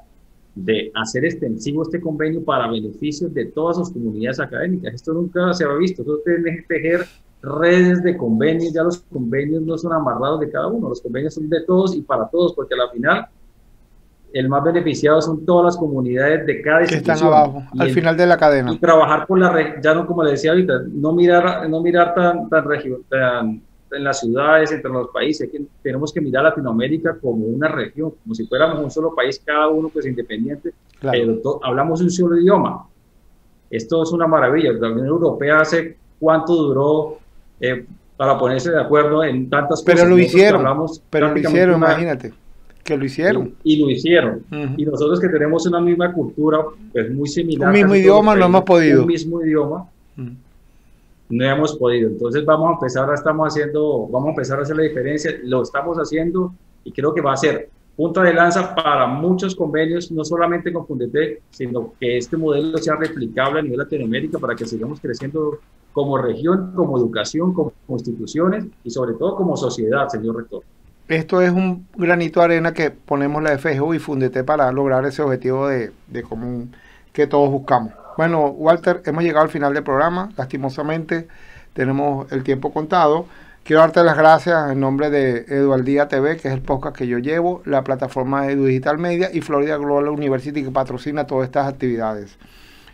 de 0.55 0.91
hacer 0.93 1.25
extensivo 1.25 1.81
este 1.81 1.99
convenio 1.99 2.43
para 2.43 2.69
beneficio 2.69 3.27
de 3.27 3.45
todas 3.45 3.75
sus 3.75 3.91
comunidades 3.91 4.39
académicas. 4.39 4.93
Esto 4.93 5.13
nunca 5.13 5.51
se 5.51 5.65
había 5.65 5.77
visto. 5.77 6.03
Esto 6.03 6.19
tiene 6.23 6.57
que 6.57 6.61
tejer 6.67 7.07
redes 7.41 8.03
de 8.03 8.15
convenios. 8.15 8.71
Ya 8.71 8.83
los 8.83 8.99
convenios 8.99 9.63
no 9.63 9.77
son 9.79 9.93
amarrados 9.93 10.41
de 10.41 10.51
cada 10.51 10.67
uno. 10.67 10.89
Los 10.89 11.01
convenios 11.01 11.33
son 11.33 11.49
de 11.49 11.61
todos 11.61 11.95
y 11.95 12.03
para 12.03 12.27
todos, 12.27 12.53
porque 12.53 12.75
al 12.75 12.91
final 12.91 13.25
el 14.31 14.47
más 14.47 14.63
beneficiado 14.63 15.19
son 15.21 15.43
todas 15.43 15.65
las 15.65 15.77
comunidades 15.77 16.45
de 16.45 16.61
cada 16.61 16.85
que 16.85 16.95
están 16.95 17.21
abajo, 17.23 17.63
al 17.79 17.89
final 17.89 18.15
de 18.15 18.27
la 18.27 18.37
cadena. 18.37 18.73
Y 18.73 18.77
trabajar 18.77 19.25
por 19.25 19.39
la 19.39 19.81
ya 19.81 19.95
no 19.95 20.05
como 20.05 20.23
le 20.23 20.31
decía 20.31 20.51
ahorita, 20.51 20.83
no 20.91 21.13
mirar, 21.13 21.67
no 21.67 21.81
mirar 21.81 22.13
tan, 22.13 22.47
tan, 22.47 22.63
tan 23.09 23.61
en 23.93 24.03
las 24.03 24.19
ciudades, 24.19 24.71
entre 24.71 24.91
los 24.91 25.09
países, 25.09 25.49
que 25.49 25.61
tenemos 25.81 26.11
que 26.11 26.21
mirar 26.21 26.43
Latinoamérica 26.43 27.17
como 27.19 27.45
una 27.45 27.67
región, 27.67 28.13
como 28.21 28.35
si 28.35 28.45
fuéramos 28.45 28.83
un 28.83 28.91
solo 28.91 29.13
país, 29.15 29.41
cada 29.45 29.67
uno 29.67 29.89
pues 29.89 30.05
independiente, 30.05 30.73
pero 30.99 31.59
hablamos 31.63 32.01
un 32.01 32.09
solo 32.09 32.37
idioma. 32.39 32.87
Esto 33.69 34.03
es 34.03 34.11
una 34.11 34.27
maravilla. 34.27 34.71
La 34.73 34.91
Unión 34.91 35.07
Europea 35.07 35.59
hace 35.61 35.97
cuánto 36.19 36.53
duró 36.53 37.17
eh, 37.59 37.85
para 38.15 38.37
ponerse 38.37 38.71
de 38.71 38.79
acuerdo 38.79 39.23
en 39.23 39.49
tantas 39.49 39.81
cosas. 39.81 39.95
Pero 39.95 40.09
lo 40.09 40.19
hicieron, 40.19 40.63
pero 41.09 41.33
lo 41.33 41.39
hicieron, 41.39 41.77
imagínate 41.77 42.33
que 42.83 42.97
lo 42.97 43.05
hicieron. 43.05 43.55
Y, 43.63 43.77
lo 43.77 43.89
hicieron. 43.89 44.43
Y 44.77 44.85
nosotros 44.85 45.19
que 45.19 45.29
tenemos 45.29 45.65
una 45.65 45.79
misma 45.79 46.11
cultura, 46.11 46.59
pues 46.91 47.09
muy 47.11 47.27
similar. 47.27 47.69
Un 47.69 47.73
mismo 47.73 47.95
idioma 47.95 48.35
no 48.35 48.45
hemos 48.45 48.63
podido. 48.63 49.01
Un 49.01 49.07
mismo 49.07 49.41
idioma. 49.41 49.89
No 51.35 51.45
hemos 51.45 51.77
podido. 51.77 52.09
Entonces 52.09 52.45
vamos 52.45 52.69
a 52.69 52.73
empezar, 52.73 53.09
a, 53.09 53.13
estamos 53.13 53.47
haciendo, 53.47 54.07
vamos 54.07 54.27
a 54.27 54.29
empezar 54.31 54.59
a 54.59 54.63
hacer 54.63 54.75
la 54.75 54.83
diferencia. 54.83 55.31
Lo 55.43 55.63
estamos 55.63 55.97
haciendo 55.97 56.53
y 56.83 56.91
creo 56.91 57.13
que 57.13 57.21
va 57.21 57.33
a 57.33 57.37
ser 57.37 57.69
punta 57.95 58.23
de 58.23 58.33
lanza 58.33 58.73
para 58.75 59.07
muchos 59.07 59.55
convenios, 59.55 60.11
no 60.11 60.25
solamente 60.25 60.73
con 60.73 60.85
Fundetec, 60.85 61.41
sino 61.51 61.93
que 61.99 62.17
este 62.17 62.37
modelo 62.37 62.77
sea 62.77 62.95
replicable 62.95 63.59
a 63.59 63.63
nivel 63.63 63.79
Latinoamérica 63.79 64.39
para 64.39 64.55
que 64.55 64.65
sigamos 64.65 64.99
creciendo 64.99 65.59
como 65.91 66.17
región, 66.17 66.73
como 66.75 66.97
educación, 66.97 67.53
como 67.53 67.71
instituciones 67.89 68.65
y 68.83 68.89
sobre 68.89 69.13
todo 69.13 69.35
como 69.35 69.55
sociedad, 69.55 70.07
señor 70.09 70.37
rector 70.37 70.63
esto 71.07 71.41
es 71.41 71.51
un 71.51 71.87
granito 71.95 72.39
de 72.39 72.45
arena 72.45 72.73
que 72.73 72.91
ponemos 72.91 73.43
la 73.43 73.57
FGU 73.57 73.93
y 73.93 73.99
Fundete 73.99 74.43
para 74.43 74.71
lograr 74.71 75.05
ese 75.05 75.21
objetivo 75.21 75.67
de, 75.67 75.91
común 76.27 76.73
que 77.11 77.27
todos 77.27 77.49
buscamos. 77.49 77.93
Bueno, 78.17 78.47
Walter, 78.47 79.01
hemos 79.05 79.23
llegado 79.23 79.45
al 79.45 79.49
final 79.49 79.73
del 79.73 79.83
programa. 79.83 80.29
Lastimosamente 80.37 81.27
tenemos 81.73 82.31
el 82.31 82.43
tiempo 82.43 82.71
contado. 82.71 83.25
Quiero 83.63 83.81
darte 83.81 84.03
las 84.03 84.17
gracias 84.17 84.71
en 84.71 84.79
nombre 84.79 85.09
de 85.09 85.45
Edualdía 85.47 86.07
TV, 86.09 86.37
que 86.37 86.49
es 86.49 86.53
el 86.53 86.61
podcast 86.61 86.95
que 86.95 87.07
yo 87.07 87.17
llevo, 87.17 87.63
la 87.65 87.83
plataforma 87.83 88.51
Edu 88.51 88.65
Digital 88.65 88.97
Media 88.97 89.29
y 89.33 89.41
Florida 89.41 89.77
Global 89.77 90.09
University 90.09 90.63
que 90.63 90.71
patrocina 90.71 91.25
todas 91.25 91.45
estas 91.45 91.67
actividades. 91.67 92.37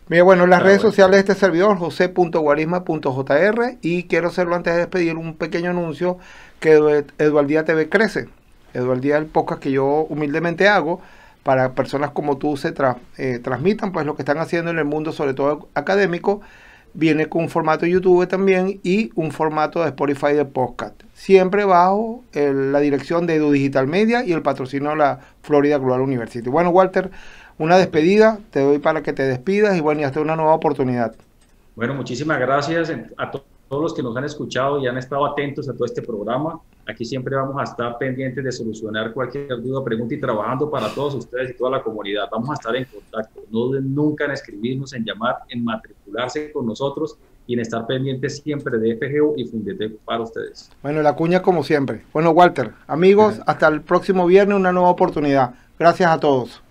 Mira, 0.08 0.23
bueno, 0.23 0.47
las 0.47 0.63
redes 0.63 0.82
sociales 0.82 1.15
de 1.15 1.19
este 1.19 1.36
servidor, 1.36 1.77
jose.guarisma.jr 1.77 3.77
y 3.82 4.03
quiero 4.03 4.29
hacerlo 4.29 4.55
antes 4.55 4.73
de 4.73 4.79
despedir 4.79 5.17
un 5.17 5.36
pequeño 5.36 5.71
anuncio 5.71 6.17
que 6.60 7.03
Eduardía 7.17 7.65
TV 7.65 7.89
crece. 7.89 8.29
Eduardía 8.73 9.15
es 9.15 9.23
el 9.23 9.27
podcast 9.27 9.62
que 9.62 9.71
yo 9.71 10.05
humildemente 10.08 10.67
hago 10.67 11.01
para 11.49 11.73
personas 11.73 12.12
como 12.12 12.38
tú 12.38 12.57
se 12.57 12.75
eh, 13.17 13.39
transmitan 13.39 13.91
pues 13.91 14.05
lo 14.05 14.15
que 14.15 14.21
están 14.21 14.38
haciendo 14.38 14.69
en 14.69 14.77
el 14.77 14.85
mundo, 14.85 15.12
sobre 15.12 15.33
todo 15.33 15.67
académico. 15.73 16.41
Viene 16.93 17.27
con 17.27 17.41
un 17.41 17.49
formato 17.49 17.85
de 17.85 17.91
YouTube 17.93 18.27
también 18.27 18.79
y 18.83 19.09
un 19.15 19.31
formato 19.31 19.81
de 19.81 19.88
Spotify 19.88 20.33
de 20.33 20.45
podcast. 20.45 21.01
Siempre 21.15 21.65
bajo 21.65 22.23
la 22.33 22.79
dirección 22.81 23.25
de 23.25 23.38
Edu 23.38 23.51
Digital 23.51 23.88
Media 23.88 24.23
y 24.23 24.31
el 24.31 24.43
patrocinio 24.43 24.91
de 24.91 24.97
la 24.97 25.21
Florida 25.41 25.79
Global 25.79 26.01
University. 26.01 26.47
Bueno, 26.47 26.69
Walter, 26.69 27.09
una 27.57 27.79
despedida. 27.79 28.38
Te 28.51 28.59
doy 28.59 28.77
para 28.77 29.01
que 29.01 29.12
te 29.12 29.23
despidas 29.23 29.75
y 29.75 29.81
bueno, 29.81 30.01
y 30.01 30.03
hasta 30.03 30.21
una 30.21 30.35
nueva 30.35 30.53
oportunidad. 30.53 31.15
Bueno, 31.75 31.95
muchísimas 31.95 32.39
gracias 32.39 32.93
a 33.17 33.31
todos 33.31 33.81
los 33.81 33.95
que 33.95 34.03
nos 34.03 34.15
han 34.15 34.25
escuchado 34.25 34.79
y 34.79 34.85
han 34.85 34.99
estado 34.99 35.25
atentos 35.25 35.67
a 35.67 35.73
todo 35.73 35.85
este 35.85 36.03
programa. 36.03 36.59
Aquí 36.89 37.06
siempre 37.06 37.36
vamos 37.36 37.56
a 37.60 37.63
estar 37.63 37.97
pendientes 37.99 38.43
de 38.43 38.52
solucionar 38.52 39.13
cualquier 39.13 39.62
duda, 39.62 39.84
pregunta 39.84 40.15
y 40.15 40.19
trabajando 40.19 40.71
para 40.71 40.89
todos 40.89 41.13
ustedes 41.13 41.52
y 41.52 41.54
toda 41.54 41.71
la 41.71 41.84
comunidad. 41.84 42.23
Vamos 42.32 42.49
a 42.49 42.54
estar 42.54 42.75
en 42.75 42.86
contacto. 42.86 43.41
No 43.52 43.60
duden 43.60 43.93
nunca 43.93 44.25
en 44.25 44.32
escribirnos, 44.32 44.93
en 44.93 45.06
llamar, 45.06 45.36
en 45.49 45.63
matricularse 45.63 46.52
con 46.52 46.65
nosotros 46.65 47.15
y 47.45 47.54
en 47.54 47.60
estar 47.60 47.86
pendientes 47.86 48.38
siempre 48.38 48.80
de 48.80 48.95
FGU 48.95 49.36
y 49.38 49.45
Fundete 49.45 49.89
para 50.04 50.21
ustedes. 50.21 50.71
Bueno, 50.82 51.04
la 51.04 51.15
cuña 51.15 51.43
como 51.43 51.63
siempre. 51.63 52.02
Bueno, 52.12 52.32
Walter, 52.32 52.71
amigos, 52.88 53.39
hasta 53.45 53.67
el 53.67 53.82
próximo 53.82 54.25
viernes 54.25 54.58
una 54.58 54.71
nueva 54.71 54.89
oportunidad. 54.89 55.54
Gracias 55.78 56.10
a 56.10 56.19
todos. 56.19 56.63